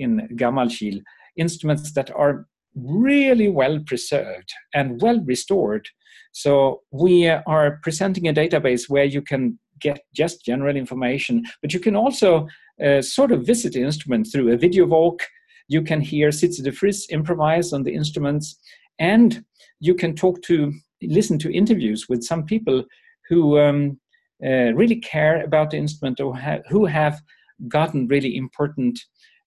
in 0.01 0.29
Gammalkil, 0.35 1.01
instruments 1.37 1.93
that 1.93 2.11
are 2.11 2.47
really 2.75 3.49
well 3.49 3.81
preserved 3.87 4.51
and 4.75 5.01
well 5.01 5.21
restored. 5.25 5.89
So 6.33 6.83
we 6.91 7.29
are 7.29 7.81
presenting 7.83 8.29
a 8.29 8.33
database 8.33 8.89
where 8.89 9.05
you 9.05 9.23
can 9.23 9.59
get 9.81 10.01
just 10.15 10.45
general 10.45 10.77
information, 10.77 11.45
but 11.63 11.73
you 11.73 11.81
can 11.81 11.97
also 11.97 12.47
uh, 12.85 13.03
sort 13.03 13.33
of 13.33 13.47
visit 13.47 13.73
the 13.73 13.83
instrument 13.83 14.29
through 14.31 14.53
a 14.53 14.57
video 14.57 14.87
walk. 14.87 15.23
You 15.69 15.83
can 15.83 16.01
hear 16.01 16.31
Sietze 16.31 16.63
de 16.63 16.71
Vries 16.71 17.07
improvise 17.11 17.73
on 17.73 17.83
the 17.83 17.95
instruments, 17.95 18.61
and 18.99 19.45
you 19.81 19.95
can 19.95 20.15
talk 20.15 20.43
to, 20.43 20.73
listen 21.03 21.39
to 21.39 21.53
interviews 21.53 22.07
with 22.09 22.23
some 22.23 22.45
people 22.45 22.85
who 23.29 23.59
um, 23.59 23.99
uh, 24.45 24.73
really 24.75 24.97
care 24.97 25.43
about 25.43 25.71
the 25.71 25.79
instrument 25.79 26.21
or 26.21 26.37
ha- 26.37 26.63
who 26.69 26.87
have 26.87 27.21
gotten 27.69 28.07
really 28.09 28.37
important 28.37 28.99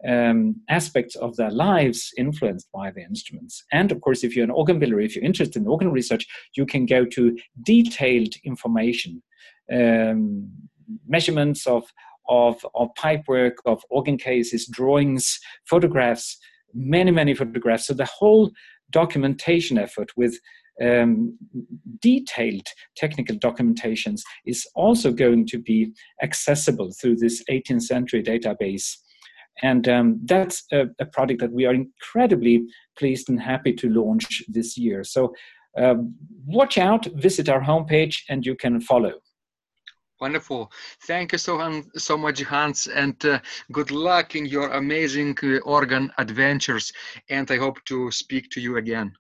um, 0.08 0.56
aspects 0.70 1.16
of 1.16 1.36
their 1.36 1.52
lives 1.52 2.12
influenced 2.18 2.68
by 2.74 2.92
the 2.92 3.02
instruments. 3.02 3.64
And 3.72 3.92
of 3.92 4.02
course, 4.02 4.24
if 4.24 4.36
you're 4.36 4.44
an 4.44 4.52
organ 4.52 4.80
builder, 4.80 5.00
if 5.00 5.16
you're 5.16 5.26
interested 5.26 5.62
in 5.62 5.68
organ 5.68 5.92
research, 5.92 6.26
you 6.56 6.66
can 6.66 6.86
go 6.86 7.06
to 7.06 7.38
detailed 7.64 8.34
information, 8.44 9.22
um, 9.72 10.50
measurements 11.08 11.66
of, 11.68 11.84
of, 12.28 12.66
of 12.76 12.90
pipework, 12.98 13.54
of 13.66 13.82
organ 13.90 14.18
cases, 14.18 14.68
drawings, 14.68 15.40
photographs, 15.70 16.38
many, 16.74 17.12
many 17.12 17.34
photographs. 17.34 17.88
So 17.88 17.94
the 17.94 18.06
whole 18.06 18.52
documentation 18.92 19.78
effort 19.78 20.12
with 20.18 20.38
um, 20.82 21.38
detailed 22.02 22.66
technical 22.98 23.38
documentations 23.38 24.22
is 24.46 24.68
also 24.76 25.12
going 25.12 25.46
to 25.48 25.60
be 25.60 25.92
accessible 26.22 26.92
through 27.00 27.18
this 27.18 27.44
18th 27.50 27.84
century 27.84 28.24
database 28.24 28.98
And 29.62 29.88
um, 29.88 30.20
that's 30.26 30.64
a, 30.72 30.88
a, 31.00 31.06
project 31.06 31.40
that 31.42 31.52
we 31.52 31.66
are 31.66 31.74
incredibly 31.74 32.64
pleased 32.98 33.30
and 33.30 33.40
happy 33.40 33.74
to 33.74 33.90
launch 33.90 34.44
this 34.48 34.78
year. 34.78 35.04
So 35.04 35.34
um, 35.78 36.16
watch 36.46 36.78
out, 36.78 37.06
visit 37.16 37.50
our 37.50 37.62
homepage, 37.62 38.24
and 38.30 38.46
you 38.46 38.56
can 38.56 38.82
follow. 38.82 39.14
Wonderful. 40.20 40.72
Thank 41.06 41.34
you 41.34 41.38
so, 41.38 41.84
so 41.98 42.18
much, 42.18 42.42
Hans, 42.42 42.88
and 42.88 43.24
uh, 43.26 43.40
good 43.72 43.92
luck 43.92 44.36
in 44.36 44.46
your 44.46 44.70
amazing 44.72 45.36
uh, 45.44 45.58
organ 45.66 46.12
adventures. 46.18 46.94
And 47.30 47.50
I 47.52 47.58
hope 47.58 47.84
to 47.86 48.10
speak 48.12 48.50
to 48.52 48.62
you 48.62 48.78
again. 48.78 49.12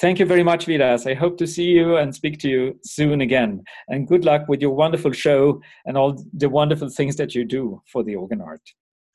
Thank 0.00 0.18
you 0.18 0.26
very 0.26 0.42
much, 0.42 0.66
Vidas. 0.66 1.10
I 1.10 1.14
hope 1.14 1.36
to 1.38 1.46
see 1.46 1.64
you 1.64 1.96
and 1.96 2.14
speak 2.14 2.38
to 2.40 2.48
you 2.48 2.78
soon 2.84 3.20
again. 3.20 3.64
And 3.88 4.06
good 4.06 4.24
luck 4.24 4.48
with 4.48 4.60
your 4.60 4.74
wonderful 4.74 5.12
show 5.12 5.60
and 5.86 5.96
all 5.96 6.16
the 6.32 6.48
wonderful 6.48 6.88
things 6.88 7.16
that 7.16 7.34
you 7.34 7.44
do 7.44 7.82
for 7.90 8.04
the 8.04 8.14
organ 8.14 8.40
art. 8.40 8.62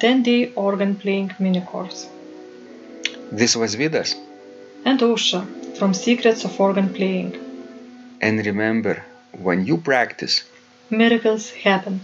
10 0.00 0.22
day 0.22 0.52
organ 0.54 0.94
playing 0.94 1.32
mini 1.38 1.60
course. 1.60 2.08
This 3.32 3.56
was 3.56 3.76
Vidas. 3.76 4.14
And 4.84 5.00
Aušra 5.00 5.42
from 5.78 5.94
Secrets 5.94 6.44
of 6.44 6.60
Organ 6.60 6.92
Playing. 6.92 7.32
And 8.20 8.44
remember, 8.44 9.02
when 9.32 9.66
you 9.66 9.78
practice, 9.78 10.44
miracles 10.90 11.50
happen. 11.50 12.00